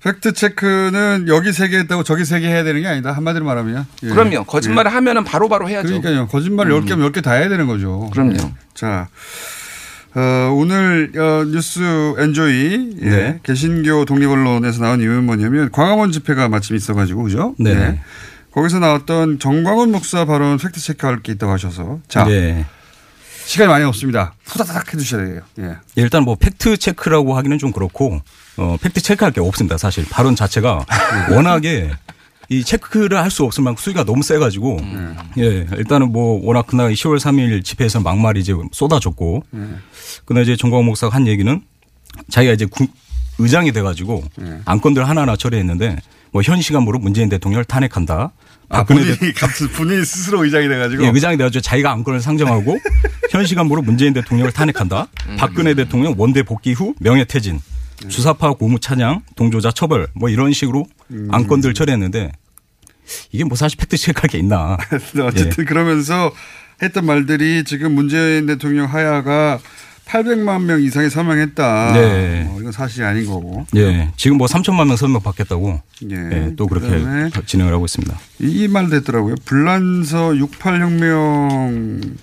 팩트 0.03 0.32
체크는 0.32 1.26
여기 1.28 1.53
세 1.53 1.68
개 1.68 1.78
했다고 1.78 2.03
저기 2.03 2.24
세 2.24 2.40
개 2.40 2.48
해야 2.48 2.64
되는 2.64 2.80
게 2.82 2.88
아니다. 2.88 3.12
한마디로 3.12 3.44
말하면. 3.44 3.86
예. 4.03 4.09
그럼요. 4.09 4.44
거짓말을 4.44 4.90
예. 4.90 4.94
하면은 4.94 5.24
바로바로 5.24 5.68
해야죠. 5.68 5.86
그러니까요. 5.88 6.26
거짓말을 6.28 6.72
열 6.72 6.82
10개면 6.84 7.12
10개 7.12 7.22
다 7.22 7.32
해야 7.34 7.48
되는 7.48 7.66
거죠. 7.66 8.11
그럼요. 8.12 8.34
예. 8.34 8.53
자, 8.74 9.09
어, 10.14 10.53
오늘 10.55 11.12
어, 11.16 11.44
뉴스 11.46 11.80
앤조이 12.18 12.96
예. 13.03 13.09
네. 13.11 13.40
개신교 13.44 14.05
독립언론에서 14.05 14.82
나온 14.82 15.00
이유는 15.00 15.24
뭐냐면 15.24 15.70
광화문 15.70 16.11
집회가 16.12 16.48
마침 16.48 16.74
있어가지고 16.76 17.22
그죠? 17.24 17.55
네. 17.59 18.00
거기서 18.53 18.80
나왔던 18.80 19.38
전광훈 19.38 19.90
목사 19.92 20.24
발언 20.26 20.59
팩트 20.59 20.78
체크할 20.80 21.22
게 21.22 21.32
있다고 21.32 21.53
하셔서 21.53 22.00
자 22.09 22.24
네. 22.24 22.66
시간이 23.53 23.68
많이 23.68 23.84
없습니다. 23.84 24.32
후다닥 24.46 24.94
해주셔야 24.94 25.26
돼요. 25.26 25.40
예. 25.59 25.64
예, 25.64 25.76
일단 25.96 26.22
뭐 26.22 26.36
팩트 26.36 26.78
체크라고 26.78 27.36
하기는 27.36 27.59
좀 27.59 27.70
그렇고 27.70 28.18
어, 28.57 28.78
팩트 28.80 29.03
체크할 29.03 29.30
게 29.32 29.42
없습니다. 29.42 29.76
사실 29.76 30.07
발언 30.09 30.34
자체가 30.34 30.86
워낙에 31.30 31.90
이 32.48 32.64
체크를 32.64 33.18
할 33.18 33.30
수 33.30 33.44
없을 33.44 33.62
만큼 33.62 33.82
수위가 33.82 34.05
너무 34.05 34.22
세가지고 34.22 34.78
예 35.36 35.66
일단은 35.76 36.12
뭐 36.12 36.40
워낙 36.42 36.66
그날 36.66 36.92
10월 36.94 37.18
3일 37.18 37.62
집회에서 37.62 38.00
막말이 38.00 38.40
이제 38.40 38.55
쏟아졌고 38.72 39.42
그날 40.24 40.44
이제 40.44 40.57
정광 40.57 40.86
목사가 40.86 41.14
한 41.14 41.26
얘기는 41.26 41.61
자기가 42.30 42.55
이제 42.55 42.64
국- 42.64 42.90
의장이 43.38 43.72
돼가지고 43.72 44.24
안건들 44.64 45.07
하나하나 45.07 45.36
처리했는데 45.36 45.98
뭐 46.32 46.42
현 46.42 46.60
시간으로 46.60 46.98
문재인 46.98 47.28
대통령을 47.28 47.64
탄핵한다. 47.64 48.32
아, 48.68 48.78
박근혜 48.78 49.14
본인이, 49.16 49.34
갑자기 49.34 49.70
본인이 49.72 50.04
스스로 50.04 50.44
의장이 50.44 50.66
돼가지고. 50.66 51.04
예, 51.04 51.08
의장이 51.08 51.36
돼가지고 51.36 51.60
자기가 51.60 51.92
안건을 51.92 52.20
상정하고 52.20 52.78
현 53.30 53.44
시간으로 53.46 53.82
문재인 53.82 54.14
대통령을 54.14 54.50
탄핵한다. 54.52 55.08
박근혜 55.36 55.74
대통령 55.74 56.14
원대 56.16 56.42
복귀 56.42 56.72
후 56.72 56.94
명예퇴진, 57.00 57.60
주사파 58.08 58.54
고무 58.54 58.80
찬양, 58.80 59.22
동조자 59.36 59.72
처벌 59.72 60.08
뭐 60.14 60.30
이런 60.30 60.52
식으로 60.52 60.86
안건들 61.30 61.74
처리했는데 61.74 62.32
이게 63.30 63.44
뭐 63.44 63.56
사실 63.56 63.76
팩트 63.78 63.98
체크할 63.98 64.28
게 64.30 64.38
있나. 64.38 64.78
어쨌든 65.22 65.66
그러면서 65.66 66.32
했던 66.82 67.04
말들이 67.04 67.64
지금 67.64 67.92
문재인 67.94 68.46
대통령 68.46 68.86
하야가 68.86 69.58
800만 70.07 70.62
명 70.64 70.82
이상이 70.82 71.09
서명했다. 71.09 71.92
네. 71.94 72.46
어, 72.50 72.57
이건 72.61 72.72
사실이 72.72 73.05
아닌 73.05 73.26
거고. 73.26 73.66
예, 73.76 74.11
지금 74.16 74.36
뭐 74.36 74.46
3천만 74.46 74.86
명 74.86 74.96
서명 74.96 75.20
받겠다고 75.22 75.80
예. 76.11 76.16
예, 76.16 76.53
또 76.57 76.66
그렇게 76.66 77.30
진행을 77.46 77.72
하고 77.72 77.84
있습니다. 77.86 78.14
이말 78.40 78.90
됐더라고요. 78.90 79.36
불란서 79.44 80.32
68혁명 80.32 82.16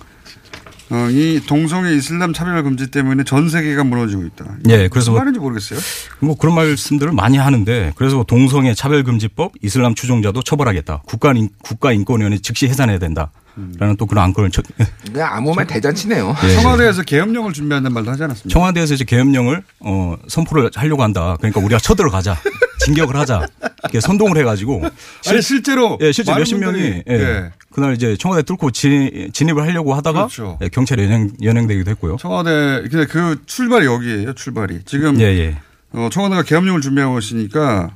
이 1.12 1.40
동성애 1.46 1.94
이슬람 1.94 2.32
차별 2.32 2.60
금지 2.64 2.90
때문에 2.90 3.22
전 3.24 3.48
세계가 3.48 3.84
무너지고 3.84 4.24
있다. 4.24 4.44
예, 4.68 4.88
그래서 4.88 5.10
무슨 5.10 5.12
뭐- 5.12 5.20
말인지 5.20 5.38
모르겠어요. 5.38 5.78
뭐 6.18 6.36
그런 6.36 6.54
말씀들을 6.56 7.12
많이 7.12 7.38
하는데 7.38 7.92
그래서 7.94 8.24
동성애 8.26 8.74
차별 8.74 9.04
금지법 9.04 9.52
이슬람 9.62 9.94
추종자도 9.94 10.42
처벌하겠다. 10.42 11.02
국가 11.06 11.32
인, 11.32 11.48
국가인권위원회 11.62 12.38
즉시 12.38 12.66
해산해야 12.66 12.98
된다. 12.98 13.30
라는 13.78 13.96
또 13.96 14.06
그런 14.06 14.24
안건을 14.24 14.50
쳐- 14.50 14.62
그냥 15.12 15.28
아무 15.32 15.54
말 15.54 15.66
대잔치네요. 15.66 16.34
예. 16.44 16.54
청와대에서 16.54 17.02
계엄령을 17.02 17.52
준비한다는 17.52 17.92
말도 17.94 18.10
하지 18.10 18.22
않았습니까? 18.24 18.48
청와대에서 18.52 18.94
이제 18.94 19.04
계엄령을 19.04 19.62
어, 19.80 20.16
선포를 20.28 20.70
하려고 20.74 21.02
한다. 21.02 21.36
그러니까 21.38 21.60
우리가 21.60 21.78
쳐들어가자. 21.78 22.36
진격을 22.80 23.14
하자. 23.16 23.46
이렇게 23.84 24.00
선동을 24.00 24.38
해가지고. 24.38 24.82
아니, 25.28 25.42
실제로 25.42 25.98
예, 26.00 26.12
실제 26.12 26.34
몇십 26.34 26.58
명이 26.58 26.72
분들이, 26.80 27.02
예, 27.10 27.14
예. 27.14 27.50
그날 27.70 27.92
이제 27.94 28.16
청와대 28.18 28.42
뚫고 28.42 28.70
진, 28.70 29.30
진입을 29.34 29.62
하려고 29.64 29.92
하다가 29.94 30.20
그렇죠. 30.28 30.58
예, 30.62 30.68
경찰에 30.68 31.04
연행, 31.04 31.30
연행되기도 31.42 31.90
했고요. 31.90 32.16
청와대 32.18 32.82
근데 32.90 33.04
그 33.04 33.42
출발이 33.44 33.84
여기에요. 33.84 34.32
출발이 34.32 34.80
지금 34.86 35.20
예, 35.20 35.24
예. 35.26 35.58
어, 35.92 36.08
청와대가 36.10 36.42
계엄령을 36.42 36.80
준비하고 36.80 37.18
있으니까 37.18 37.90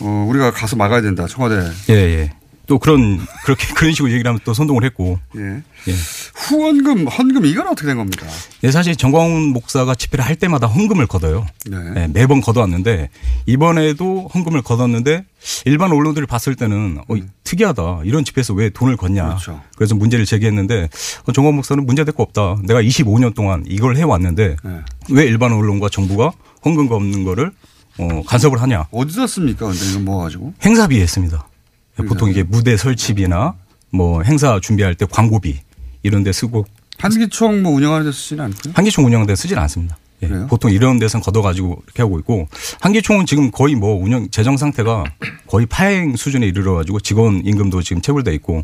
어, 0.00 0.26
우리가 0.28 0.50
가서 0.50 0.76
막아야 0.76 1.00
된다. 1.00 1.26
청와대. 1.26 1.62
예, 1.88 1.94
예. 1.94 2.32
또 2.72 2.78
그런 2.78 3.20
그렇게 3.44 3.66
그런 3.76 3.92
식으로 3.92 4.10
얘기를 4.12 4.26
하면 4.30 4.40
또 4.44 4.54
선동을 4.54 4.82
했고. 4.84 5.18
예. 5.36 5.40
예. 5.42 5.94
후원금, 6.34 7.06
헌금 7.06 7.44
이건 7.44 7.66
어떻게 7.66 7.86
된 7.88 7.98
겁니까? 7.98 8.26
예, 8.64 8.70
사실 8.70 8.96
정광훈 8.96 9.48
목사가 9.48 9.94
집회를 9.94 10.24
할 10.24 10.36
때마다 10.36 10.68
헌금을 10.68 11.06
걷어요. 11.06 11.46
네. 11.66 11.76
예, 11.96 12.06
매번 12.06 12.40
걷어왔는데 12.40 13.10
이번에도 13.44 14.30
헌금을 14.32 14.62
걷었는데 14.62 15.26
일반 15.66 15.92
언론들이 15.92 16.24
봤을 16.24 16.54
때는 16.54 17.00
어, 17.06 17.14
특이하다. 17.44 18.02
이런 18.04 18.24
집회에서 18.24 18.54
왜 18.54 18.70
돈을 18.70 18.96
걷냐. 18.96 19.22
음. 19.22 19.28
그렇죠. 19.28 19.60
그래서 19.76 19.94
문제를 19.94 20.24
제기했는데 20.24 20.88
어, 21.26 21.32
정광훈 21.32 21.56
목사는 21.56 21.84
문제될 21.84 22.14
거 22.14 22.22
없다. 22.22 22.56
내가 22.62 22.80
25년 22.80 23.34
동안 23.34 23.64
이걸 23.68 23.98
해왔는데 23.98 24.56
네. 24.64 24.80
왜 25.10 25.24
일반 25.26 25.52
언론과 25.52 25.90
정부가 25.90 26.32
헌금 26.64 26.88
걷는 26.88 27.24
거를 27.24 27.52
어, 27.98 28.22
간섭을 28.26 28.62
하냐. 28.62 28.86
어디서 28.92 29.26
씁니까? 29.26 29.66
근데 29.66 29.90
이거 29.90 30.00
뭐 30.00 30.22
가지고? 30.22 30.54
행사비에 30.64 31.02
했습니다. 31.02 31.46
예, 32.00 32.04
보통 32.04 32.30
이게 32.30 32.42
무대 32.42 32.76
설치비나 32.76 33.54
뭐 33.90 34.22
행사 34.22 34.58
준비할 34.60 34.94
때 34.94 35.06
광고비 35.10 35.58
이런 36.02 36.22
데 36.22 36.32
쓰고 36.32 36.64
한기총 36.98 37.62
뭐 37.62 37.72
운영하는 37.72 38.06
데 38.06 38.12
쓰지는 38.12 38.44
않고요. 38.44 38.72
한기총 38.74 39.04
운영하는 39.04 39.26
데 39.26 39.36
쓰진 39.36 39.58
않습니다. 39.58 39.98
예, 40.22 40.28
보통 40.48 40.70
이런 40.70 40.98
데서는 40.98 41.22
걷어가지고 41.22 41.82
이렇게 41.84 42.02
하고 42.02 42.18
있고 42.20 42.48
한기총은 42.80 43.26
지금 43.26 43.50
거의 43.50 43.74
뭐 43.74 44.00
운영 44.00 44.28
재정 44.30 44.56
상태가 44.56 45.04
거의 45.48 45.66
파행 45.66 46.14
수준에 46.16 46.46
이르러 46.46 46.74
가지고 46.74 47.00
직원 47.00 47.44
임금도 47.44 47.82
지금 47.82 48.00
체불돼 48.00 48.32
있고 48.34 48.62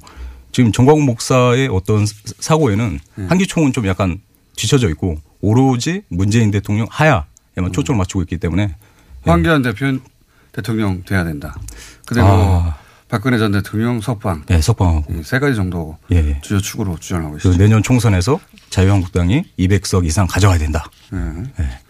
지금 0.52 0.72
정광훈 0.72 1.04
목사의 1.04 1.68
어떤 1.68 2.06
사고에는 2.40 3.00
네. 3.16 3.26
한기총은 3.26 3.72
좀 3.72 3.86
약간 3.86 4.20
뒤쳐져 4.56 4.88
있고 4.90 5.18
오로지 5.40 6.02
문재인 6.08 6.50
대통령 6.50 6.86
하야에만 6.90 7.72
초점을 7.72 7.98
맞추고 7.98 8.22
있기 8.22 8.38
때문에 8.38 8.74
황교안 9.22 9.62
대표는 9.62 10.00
대통령 10.52 11.02
돼야 11.04 11.24
된다. 11.24 11.56
그리고 12.06 12.26
아. 12.26 12.76
박근혜 13.09 13.38
전 13.38 13.52
대통령 13.52 14.00
석방. 14.00 14.44
네, 14.46 14.61
석방하고 14.61 15.22
세 15.22 15.38
가지 15.38 15.56
정도 15.56 15.96
예, 16.12 16.16
예. 16.16 16.40
주요 16.42 16.61
축으로 16.61 16.98
주장하고 16.98 17.32
그 17.32 17.36
있습니다. 17.38 17.62
내년 17.62 17.82
총선에서 17.82 18.38
자유한국당이 18.68 19.44
200석 19.59 20.04
이상 20.04 20.26
가져가야 20.26 20.59
된다. 20.59 20.90
네. 21.11 21.80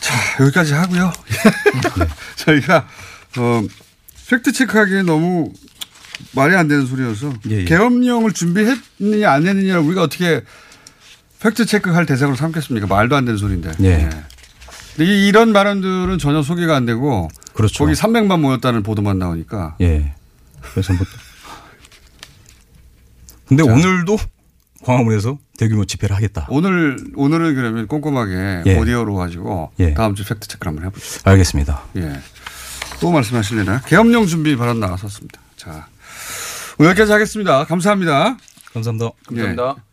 자, 0.00 0.42
여기까지 0.42 0.74
하고요. 0.74 1.12
저희가 2.36 2.88
어, 3.38 3.62
팩트 4.28 4.52
체크하기에 4.52 5.02
너무 5.02 5.52
말이 6.32 6.56
안 6.56 6.66
되는 6.66 6.84
소리여서 6.86 7.32
예, 7.50 7.60
예. 7.60 7.64
계엄령을 7.64 8.32
준비했느냐 8.32 9.30
안 9.30 9.46
했느냐 9.46 9.78
우리가 9.78 10.02
어떻게 10.02 10.42
팩트 11.40 11.66
체크할 11.66 12.06
대상으로 12.06 12.36
삼겠습니까? 12.36 12.86
말도 12.88 13.14
안 13.14 13.24
되는 13.24 13.38
소리인데. 13.38 13.72
예. 13.82 14.08
근데 14.96 15.10
이- 15.12 15.28
이런 15.28 15.52
발언들은 15.52 16.18
전혀 16.18 16.42
소개가 16.42 16.74
안 16.76 16.86
되고 16.86 17.28
그렇죠. 17.54 17.84
거기 17.84 17.94
300만 17.94 18.40
모였다는 18.40 18.82
보도만 18.82 19.18
나오니까 19.18 19.76
예. 19.80 20.14
그래서 20.72 20.92
뭐. 20.94 21.04
근데 23.48 23.62
오늘도 23.62 24.16
광화문에서 24.82 25.38
대규모 25.58 25.84
집회를 25.84 26.16
하겠다. 26.16 26.46
오늘 26.50 26.96
오늘은 27.14 27.54
그러면 27.54 27.86
꼼꼼하게 27.86 28.62
예. 28.66 28.78
오디오로 28.78 29.14
가지고 29.14 29.70
예. 29.78 29.94
다음 29.94 30.14
주 30.14 30.24
팩트 30.26 30.48
체크를 30.48 30.70
한번 30.70 30.86
해보죠. 30.86 31.20
알겠습니다. 31.24 31.82
예. 31.96 32.20
또 33.00 33.10
말씀하실래나? 33.12 33.82
계엄령 33.86 34.26
준비 34.26 34.56
발언 34.56 34.80
나왔었습니다. 34.80 35.40
자, 35.56 35.86
오늘 36.78 36.90
여기까지 36.90 37.12
하겠습니다. 37.12 37.64
감사합니다. 37.64 38.36
감사합니다. 38.72 39.10
감사합니다. 39.26 39.85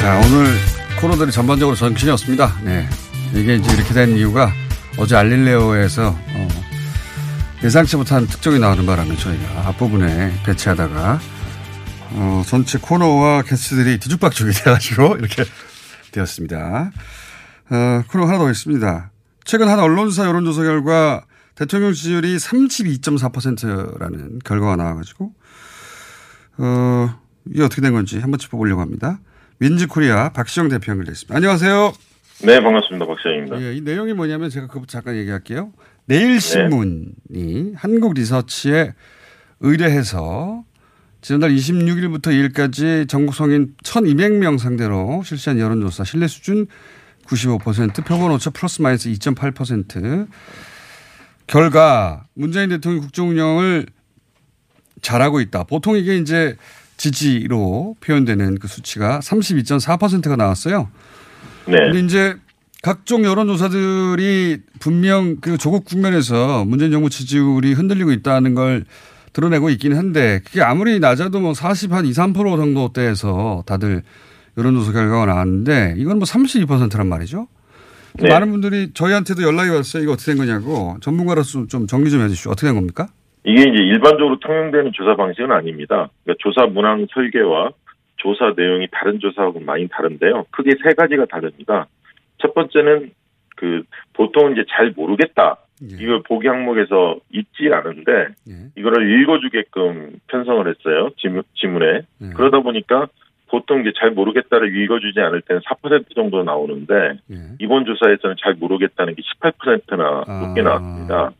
자, 0.00 0.18
오늘 0.24 0.56
코너들이 0.98 1.30
전반적으로 1.30 1.76
정신이 1.76 2.10
없습니다. 2.12 2.58
네. 2.64 2.88
이게 3.34 3.56
이제 3.56 3.70
이렇게 3.74 3.92
된 3.92 4.16
이유가 4.16 4.50
어제 4.96 5.14
알릴레오에서 5.14 6.08
어, 6.08 6.48
예상치 7.62 7.98
못한 7.98 8.26
특종이 8.26 8.58
나오는 8.58 8.86
바람에 8.86 9.14
저희가 9.14 9.68
앞부분에 9.68 10.42
배치하다가 10.46 11.20
어, 12.12 12.42
전체 12.46 12.78
코너와 12.78 13.42
게스트들이 13.42 14.00
뒤죽박죽이 14.00 14.52
돼가지고 14.64 15.16
이렇게 15.18 15.44
되었습니다. 16.12 16.92
어, 17.68 18.02
코너 18.08 18.24
하나 18.24 18.38
더 18.38 18.50
있습니다. 18.50 19.10
최근 19.44 19.68
한 19.68 19.80
언론사 19.80 20.24
여론조사 20.24 20.62
결과 20.62 21.26
대통령 21.54 21.92
지지율이 21.92 22.38
32.4%라는 22.38 24.38
결과가 24.46 24.76
나와가지고 24.76 25.34
어, 26.56 27.20
이게 27.50 27.62
어떻게 27.62 27.82
된 27.82 27.92
건지 27.92 28.18
한번 28.18 28.38
짚어보려고 28.38 28.80
합니다. 28.80 29.18
민지코리아 29.60 30.30
박시영 30.30 30.70
대표 30.70 30.90
연결돼 30.92 31.12
있습니다. 31.12 31.36
안녕하세요. 31.36 31.92
네, 32.44 32.62
반갑습니다. 32.62 33.06
박시영입니다. 33.06 33.60
예, 33.60 33.74
이 33.74 33.82
내용이 33.82 34.14
뭐냐면 34.14 34.48
제가 34.48 34.66
그거 34.68 34.86
잠깐 34.86 35.16
얘기할게요. 35.16 35.70
내일신문이 36.06 37.74
한국 37.76 38.14
리서치에 38.14 38.94
의뢰해서 39.60 40.64
지난달 41.20 41.50
26일부터 41.50 42.28
2일까지 42.28 43.06
전국 43.06 43.34
성인 43.34 43.74
1200명 43.84 44.58
상대로 44.58 45.22
실시한 45.22 45.58
여론조사 45.58 46.04
신뢰 46.04 46.26
수준 46.26 46.66
95% 47.26 48.06
표본 48.06 48.30
오차 48.32 48.50
플러스 48.50 48.80
마이너스 48.80 49.10
2.8% 49.10 50.26
결과 51.46 52.24
문재인 52.32 52.70
대통령 52.70 53.02
국정 53.02 53.28
운영을 53.28 53.84
잘하고 55.02 55.42
있다. 55.42 55.64
보통 55.64 55.98
이게 55.98 56.16
이제 56.16 56.56
지지로 57.00 57.96
표현되는 58.00 58.58
그 58.58 58.68
수치가 58.68 59.20
32.4%가 59.20 60.36
나왔어요. 60.36 60.90
네. 61.66 61.76
근데 61.76 62.00
이제 62.00 62.36
각종 62.82 63.24
여론조사들이 63.24 64.58
분명 64.80 65.36
그 65.40 65.56
조국 65.56 65.86
국면에서 65.86 66.66
문재인 66.66 66.90
정부 66.90 67.08
지지율이 67.08 67.72
흔들리고 67.72 68.12
있다는 68.12 68.54
걸 68.54 68.84
드러내고 69.32 69.70
있긴 69.70 69.96
한데 69.96 70.42
그게 70.44 70.60
아무리 70.60 70.98
낮아도 70.98 71.40
뭐 71.40 71.54
40, 71.54 71.92
한 71.92 72.04
2, 72.04 72.10
3% 72.10 72.34
정도 72.56 72.92
대에서 72.92 73.62
다들 73.64 74.02
여론조사 74.58 74.92
결과가 74.92 75.24
나왔는데 75.24 75.94
이건 75.96 76.18
뭐 76.18 76.26
32%란 76.26 77.08
말이죠. 77.08 77.48
네. 78.14 78.28
많은 78.28 78.50
분들이 78.50 78.90
저희한테도 78.92 79.42
연락이 79.42 79.70
왔어요. 79.70 80.02
이거 80.02 80.12
어떻게 80.12 80.32
된 80.32 80.38
거냐고 80.38 80.98
전문가로서 81.00 81.66
좀 81.66 81.86
정리 81.86 82.10
좀 82.10 82.20
해주시죠. 82.22 82.50
어떻게 82.50 82.66
된 82.66 82.74
겁니까? 82.74 83.08
이게 83.44 83.62
이제 83.62 83.82
일반적으로 83.82 84.38
통용되는 84.38 84.92
조사 84.92 85.16
방식은 85.16 85.50
아닙니다. 85.50 86.10
그러니까 86.24 86.42
조사 86.42 86.66
문항 86.66 87.06
설계와 87.12 87.70
조사 88.16 88.52
내용이 88.56 88.88
다른 88.92 89.18
조사하고 89.18 89.60
많이 89.60 89.88
다른데요. 89.88 90.44
크게 90.50 90.72
세 90.82 90.92
가지가 90.94 91.26
다릅니다. 91.26 91.86
첫 92.38 92.54
번째는 92.54 93.12
그 93.56 93.82
보통 94.12 94.52
이제 94.52 94.64
잘 94.70 94.92
모르겠다. 94.94 95.56
이걸 95.98 96.22
보기 96.22 96.46
항목에서 96.46 97.18
있지 97.32 97.70
않은데 97.72 98.28
이거를 98.76 99.20
읽어주게끔 99.22 100.20
편성을 100.26 100.68
했어요. 100.68 101.10
지문, 101.16 101.42
지문에. 101.54 102.02
그러다 102.36 102.60
보니까 102.60 103.08
보통 103.50 103.80
이제 103.80 103.92
잘 103.98 104.12
모르겠다를 104.12 104.74
읽어주지 104.76 105.18
않을 105.20 105.42
때는 105.42 105.60
4% 105.62 106.14
정도 106.14 106.44
나오는데 106.44 107.18
이번 107.58 107.84
조사에서는 107.84 108.36
잘 108.40 108.54
모르겠다는 108.54 109.16
게 109.16 109.22
18%나 109.42 110.24
높게 110.46 110.62
나왔습니다. 110.62 111.32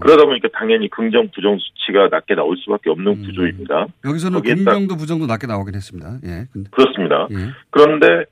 그러다 0.00 0.26
보니까 0.26 0.48
당연히 0.52 0.90
긍정 0.90 1.28
부정 1.34 1.58
수치가 1.58 2.08
낮게 2.08 2.34
나올 2.34 2.56
수밖에 2.58 2.90
없는 2.90 3.22
구조입니다. 3.22 3.86
여기서는 4.04 4.42
긍정도 4.42 4.96
부정도 4.96 5.26
낮게 5.26 5.46
나오긴 5.46 5.74
했습니다. 5.74 6.18
예. 6.24 6.46
근데 6.52 6.68
그렇습니다. 6.70 7.28
예. 7.30 7.36
그런데 7.70 8.26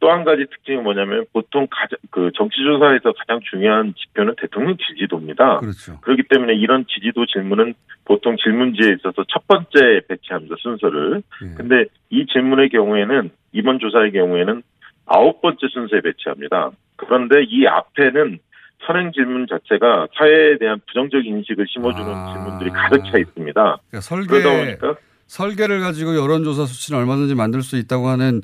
또 0.00 0.10
한 0.10 0.24
가지 0.24 0.46
특징이 0.46 0.78
뭐냐면 0.78 1.26
보통 1.32 1.66
가장 1.70 1.98
그 2.10 2.30
정치 2.36 2.56
조사에서 2.62 3.12
가장 3.18 3.40
중요한 3.50 3.94
지표는 3.96 4.34
대통령 4.40 4.76
지지도입니다. 4.76 5.58
그렇죠. 5.58 6.00
그렇기 6.00 6.22
때문에 6.28 6.54
이런 6.54 6.86
지지도 6.86 7.26
질문은 7.26 7.74
보통 8.04 8.36
질문지에 8.36 8.94
있어서 8.98 9.24
첫 9.28 9.46
번째 9.48 10.02
배치합니다 10.08 10.54
순서를. 10.60 11.22
예. 11.42 11.54
근데 11.56 11.86
이 12.10 12.26
질문의 12.26 12.68
경우에는 12.68 13.30
이번 13.52 13.80
조사의 13.80 14.12
경우에는 14.12 14.62
아홉 15.06 15.42
번째 15.42 15.66
순서에 15.68 16.00
배치합니다. 16.00 16.70
그런데 16.96 17.42
이 17.42 17.66
앞에는 17.66 18.38
선행 18.86 19.10
질문 19.12 19.46
자체가 19.48 20.08
사회에 20.16 20.58
대한 20.58 20.80
부정적 20.86 21.26
인식을 21.26 21.66
심어주는 21.68 22.06
질문들이 22.06 22.70
가득 22.70 23.02
차 23.10 23.18
있습니다. 23.18 23.60
아. 23.60 23.78
그러니까 23.90 24.00
설계 24.00 24.28
그러다 24.28 24.56
보니까 24.56 25.00
설계를 25.26 25.80
가지고 25.80 26.16
여론조사 26.16 26.66
수치는 26.66 27.00
얼마든지 27.00 27.34
만들 27.34 27.62
수 27.62 27.76
있다고 27.76 28.06
하는 28.06 28.42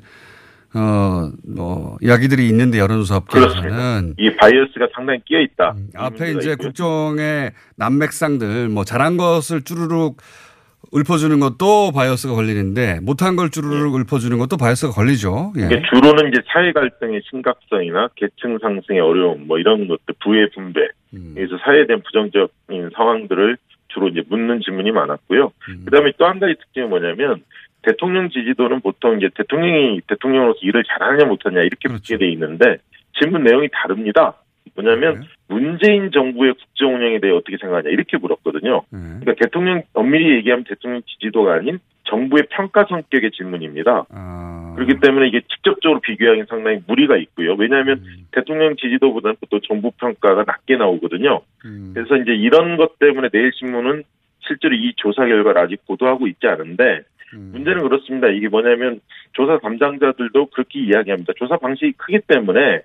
어 0.75 1.31
뭐 1.47 1.97
이야기들이 2.01 2.47
있는데 2.49 2.79
여론조사 2.79 3.17
업계에서는 3.17 4.15
이 4.17 4.29
바이어스가 4.35 4.87
상당히 4.93 5.19
끼어 5.25 5.39
있다. 5.39 5.71
음, 5.77 5.87
앞에 5.95 6.31
이제 6.33 6.55
국정의 6.55 7.51
난맥상들 7.77 8.69
뭐 8.69 8.83
잘한 8.83 9.17
것을 9.17 9.61
쭈루룩 9.63 10.17
읊어주는 10.93 11.39
것도 11.39 11.91
바이어스가 11.93 12.35
걸리는데 12.35 12.99
못한 13.01 13.35
걸 13.35 13.49
쭈루룩 13.49 13.95
읊어주는 13.95 14.37
것도 14.37 14.57
바이어스가 14.57 14.93
걸리죠. 14.93 15.53
예. 15.57 15.65
이게 15.65 15.81
주로는 15.89 16.29
이제 16.29 16.41
사회 16.47 16.71
갈등의 16.71 17.21
심각성이나 17.29 18.09
계층 18.15 18.57
상승의 18.61 18.99
어려움 19.01 19.47
뭐 19.47 19.57
이런 19.57 19.87
것들 19.87 20.13
부의 20.23 20.51
분배 20.51 20.81
음. 21.13 21.31
그래서 21.35 21.57
사회에 21.63 21.87
대한 21.87 22.01
부정적인 22.03 22.91
상황들을 22.95 23.57
주로 23.89 24.09
이제 24.09 24.21
묻는 24.29 24.59
질문이 24.63 24.91
많았고요. 24.91 25.51
그다음에 25.85 26.11
또 26.17 26.25
한 26.25 26.39
가지 26.39 26.53
특징이 26.59 26.85
뭐냐면 26.87 27.43
대통령 27.85 28.29
지지도는 28.29 28.81
보통 28.81 29.17
이제 29.17 29.29
대통령이 29.35 30.01
대통령으로서 30.07 30.59
일을 30.61 30.83
잘하냐 30.83 31.25
못하냐 31.25 31.61
이렇게 31.61 31.87
묻게 31.87 32.17
돼 32.17 32.27
있는데 32.29 32.77
질문 33.19 33.43
내용이 33.43 33.69
다릅니다. 33.71 34.33
뭐냐면 34.73 35.23
문재인 35.47 36.11
정부의 36.11 36.53
국정 36.55 36.95
운영에 36.95 37.19
대해 37.19 37.31
어떻게 37.31 37.57
생각하냐 37.57 37.89
이렇게 37.89 38.17
물었거든요. 38.17 38.81
그러니까 38.89 39.33
대통령 39.39 39.83
엄밀히 39.93 40.35
얘기하면 40.37 40.65
대통령 40.65 41.01
지지도가 41.05 41.53
아닌 41.53 41.79
정부의 42.05 42.47
평가 42.49 42.85
성격의 42.85 43.31
질문입니다. 43.31 44.05
그렇기 44.75 44.99
때문에 44.99 45.27
이게 45.27 45.41
직접적으로 45.41 46.01
비교하기는 46.01 46.47
상당히 46.49 46.79
무리가 46.87 47.15
있고요. 47.17 47.55
왜냐하면 47.57 48.03
대통령 48.31 48.75
지지도보다는 48.75 49.37
또 49.49 49.59
정부 49.61 49.91
평가가 49.91 50.43
낮게 50.45 50.75
나오거든요. 50.75 51.41
그래서 51.93 52.17
이제 52.17 52.33
이런 52.33 52.77
것 52.77 52.99
때문에 52.99 53.29
내일 53.29 53.51
신문은 53.53 54.03
실제로 54.41 54.75
이 54.75 54.93
조사 54.97 55.25
결과를 55.25 55.61
아직 55.61 55.85
보도하고 55.87 56.27
있지 56.27 56.45
않은데 56.47 57.03
문제는 57.37 57.83
그렇습니다. 57.83 58.27
이게 58.27 58.47
뭐냐면 58.47 58.99
조사 59.33 59.57
담당자들도 59.59 60.47
그렇게 60.47 60.79
이야기합니다. 60.79 61.33
조사 61.37 61.57
방식이 61.57 61.93
크기 61.97 62.19
때문에 62.19 62.81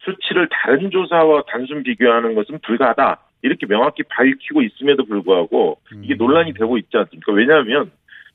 수치를 0.00 0.48
다른 0.50 0.90
조사와 0.90 1.44
단순 1.48 1.82
비교하는 1.82 2.34
것은 2.34 2.58
불가하다. 2.62 3.20
이렇게 3.42 3.66
명확히 3.66 4.02
밝히고 4.04 4.62
있음에도 4.62 5.04
불구하고 5.04 5.78
이게 6.02 6.14
논란이 6.14 6.54
되고 6.54 6.78
있지 6.78 6.96
않습니까? 6.96 7.32
왜냐하면 7.32 7.90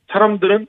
사람들은 0.09 0.67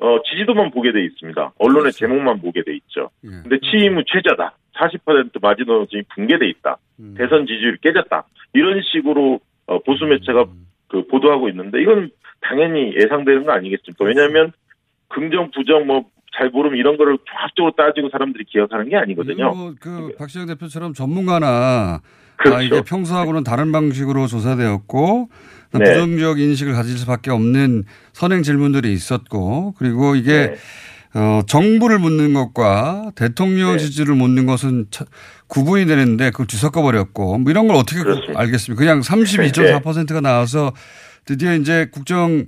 어, 0.00 0.22
지지도만 0.22 0.70
보게 0.70 0.92
돼 0.92 1.04
있습니다. 1.04 1.52
언론의 1.58 1.92
제목만 1.92 2.40
보게 2.40 2.62
돼 2.62 2.74
있죠. 2.76 3.10
근데 3.42 3.58
취임 3.60 3.98
후 3.98 4.04
최저다. 4.06 4.54
40% 4.76 5.40
마지노선이 5.42 6.04
붕괴돼 6.14 6.46
있다. 6.48 6.76
대선 7.16 7.46
지지율이 7.46 7.78
깨졌다. 7.82 8.24
이런 8.54 8.80
식으로 8.82 9.40
어, 9.66 9.78
보수 9.80 10.04
매체가 10.06 10.46
그 10.88 11.06
보도하고 11.06 11.48
있는데 11.48 11.80
이건 11.80 12.10
당연히 12.40 12.94
예상되는 12.94 13.44
거 13.44 13.52
아니겠습니까? 13.52 14.04
왜냐하면 14.04 14.52
긍정, 15.08 15.50
부정 15.50 15.86
뭐 15.86 16.04
잘 16.38 16.50
모르면 16.50 16.78
이런 16.78 16.96
거를 16.96 17.18
종합적으로 17.24 17.72
따지고 17.76 18.10
사람들이 18.10 18.44
기억하는 18.44 18.88
게 18.88 18.96
아니거든요. 18.96 19.54
뭐 19.54 19.74
그 19.80 20.12
박시영 20.18 20.46
대표처럼 20.46 20.94
전문가나 20.94 22.00
그렇죠. 22.36 22.56
아, 22.56 22.62
이게 22.62 22.82
평소하고는 22.82 23.42
다른 23.42 23.72
방식으로 23.72 24.26
조사되었고 24.28 25.28
네. 25.74 25.84
부정적 25.84 26.38
인식을 26.38 26.72
가질 26.72 26.96
수밖에 26.96 27.30
없는 27.32 27.84
선행 28.12 28.42
질문들이 28.42 28.92
있었고 28.92 29.74
그리고 29.78 30.14
이게 30.14 30.48
네. 30.48 30.54
어, 31.18 31.40
정부를 31.46 31.98
묻는 31.98 32.32
것과 32.32 33.10
대통령 33.16 33.76
지지를 33.76 34.14
묻는 34.14 34.46
것은 34.46 34.86
차- 34.90 35.04
구분이 35.48 35.86
되는데 35.86 36.30
그걸 36.30 36.46
뒤섞어 36.46 36.80
버렸고 36.82 37.38
뭐 37.38 37.50
이런 37.50 37.66
걸 37.66 37.76
어떻게 37.76 37.98
알겠습니까? 38.36 38.78
그냥 38.78 39.00
32.4%가 39.00 40.20
나와서 40.20 40.72
드디어 41.24 41.54
이제 41.54 41.88
국정 41.90 42.46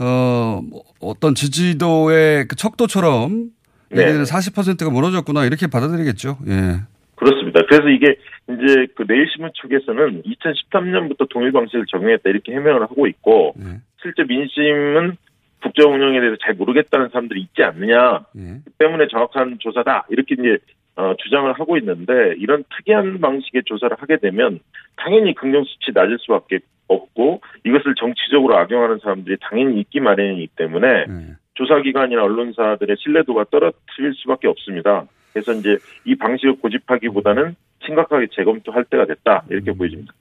어뭐 0.00 0.82
어떤 1.00 1.34
지지도의 1.36 2.48
그 2.48 2.56
척도처럼 2.56 3.50
네. 3.90 4.02
얘기는 4.02 4.22
40%가 4.24 4.90
무너졌구나 4.90 5.44
이렇게 5.44 5.68
받아들이겠죠. 5.68 6.38
예. 6.48 6.80
그렇습니다. 7.14 7.60
그래서 7.68 7.88
이게 7.88 8.16
이제 8.48 8.86
그 8.96 9.04
내일신문 9.06 9.52
측에서는 9.62 10.22
2013년부터 10.24 11.28
동일 11.28 11.52
방식을 11.52 11.84
적용했다 11.88 12.22
이렇게 12.30 12.52
해명을 12.52 12.82
하고 12.82 13.06
있고 13.06 13.54
실제 14.02 14.24
민심은 14.26 15.16
국정 15.62 15.94
운영에 15.94 16.20
대해서 16.20 16.36
잘 16.42 16.54
모르겠다는 16.54 17.08
사람들이 17.10 17.40
있지 17.40 17.62
않느냐. 17.62 18.24
그 18.64 18.70
때문에 18.78 19.06
정확한 19.08 19.58
조사다. 19.60 20.06
이렇게 20.10 20.34
이제 20.38 20.58
어, 20.96 21.14
주장을 21.18 21.50
하고 21.52 21.78
있는데 21.78 22.34
이런 22.38 22.64
특이한 22.76 23.20
방식의 23.20 23.62
조사를 23.64 23.96
하게 23.98 24.18
되면 24.18 24.60
당연히 24.96 25.34
긍정 25.34 25.64
수치 25.64 25.90
낮을 25.94 26.18
수밖에 26.20 26.58
없고 26.88 27.40
이것을 27.64 27.94
정치적으로 27.94 28.58
악용하는 28.58 28.98
사람들이 29.02 29.38
당연히 29.40 29.80
있기 29.80 30.00
마련이기 30.00 30.48
때문에 30.56 31.06
조사기관이나 31.54 32.22
언론사들의 32.22 32.96
신뢰도가 32.98 33.46
떨어뜨릴 33.50 34.14
수밖에 34.16 34.48
없습니다. 34.48 35.06
그래서 35.32 35.52
이제 35.52 35.78
이 36.04 36.14
방식을 36.14 36.56
고집하기보다는 36.60 37.56
심각하게 37.84 38.26
재검토할 38.32 38.84
때가 38.84 39.06
됐다. 39.06 39.44
이렇게 39.48 39.72
보여집니다. 39.72 40.12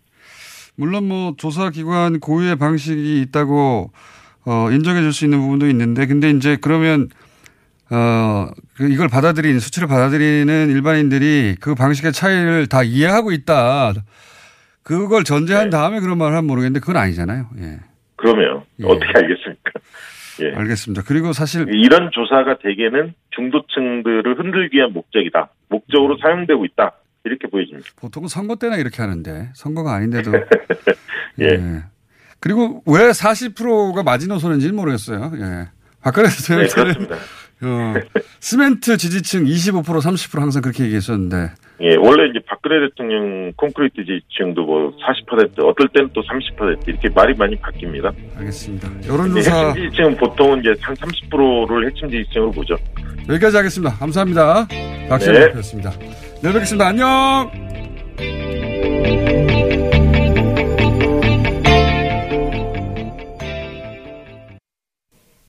물론 0.77 1.07
뭐 1.07 1.33
조사기관 1.37 2.19
고유의 2.19 2.55
방식이 2.55 3.21
있다고 3.23 3.91
어, 4.45 4.69
인정해 4.71 5.01
줄 5.01 5.13
수 5.13 5.25
있는 5.25 5.39
부분도 5.39 5.67
있는데 5.69 6.05
근데 6.07 6.29
이제 6.29 6.57
그러면 6.59 7.09
어, 7.89 8.49
그 8.75 8.87
이걸 8.89 9.07
받아들이는 9.09 9.59
수치를 9.59 9.87
받아들이는 9.87 10.69
일반인들이 10.69 11.57
그 11.59 11.75
방식의 11.75 12.13
차이를 12.13 12.67
다 12.67 12.83
이해하고 12.83 13.31
있다. 13.31 13.93
그걸 14.83 15.23
전제한 15.23 15.69
다음에 15.69 15.99
그런 15.99 16.17
말을 16.17 16.35
하면 16.37 16.47
모르겠는데 16.47 16.79
그건 16.79 16.97
아니잖아요. 16.97 17.47
예. 17.59 17.79
그러면 18.15 18.63
어떻게 18.83 19.07
알겠습니까? 19.15 19.71
예. 20.41 20.55
알겠습니다. 20.55 21.03
그리고 21.05 21.33
사실 21.33 21.67
이런 21.73 22.09
조사가 22.11 22.59
대개는 22.63 23.13
중도층들을 23.31 24.39
흔들기 24.39 24.77
위한 24.77 24.93
목적이다. 24.93 25.49
목적으로 25.69 26.17
사용되고 26.21 26.65
있다. 26.65 26.93
이렇게 27.25 27.47
보여집니다. 27.47 27.89
보통은 27.99 28.27
선거 28.29 28.55
때나 28.55 28.77
이렇게 28.77 29.01
하는데 29.01 29.49
선거가 29.53 29.93
아닌데도 29.93 30.31
예. 31.41 31.83
그리고 32.41 32.83
왜 32.85 33.11
40%가 33.11 34.03
마지노선인지는 34.03 34.75
모르겠어요. 34.75 35.31
예. 35.35 35.69
박근혜 36.01 36.27
네, 36.27 36.35
대통령은 36.35 36.67
그렇습니다. 36.67 37.15
어, 37.63 37.93
시멘트 38.39 38.97
지지층 38.97 39.45
25% 39.45 39.83
30% 39.85 40.39
항상 40.39 40.63
그렇게 40.63 40.83
얘기했었는데 40.85 41.51
예, 41.81 41.95
원래 41.95 42.29
이제 42.29 42.39
박근혜 42.47 42.87
대통령 42.89 43.51
콘크리트 43.55 44.03
지지층도 44.03 44.65
뭐 44.65 44.91
40% 44.97 45.63
어떨 45.63 45.87
때는 45.93 46.09
또 46.13 46.21
30% 46.21 46.87
이렇게 46.87 47.09
말이 47.09 47.35
많이 47.35 47.55
바뀝니다. 47.57 48.13
알겠습니다. 48.37 48.89
여론조사 49.07 49.67
핵심 49.67 49.83
지지층은 49.83 50.17
보통은 50.17 50.59
이제 50.61 50.73
한 50.81 50.95
30%를 50.95 51.87
핵심 51.87 52.09
지지층으로 52.09 52.51
보죠. 52.51 52.75
여기까지 53.29 53.57
하겠습니다. 53.57 53.95
감사합니다. 53.95 54.67
박시영 55.09 55.33
네. 55.33 55.39
대표였습니다. 55.47 55.91
내일 56.41 56.53
뵙겠습니다. 56.53 56.87
안녕. 56.87 57.51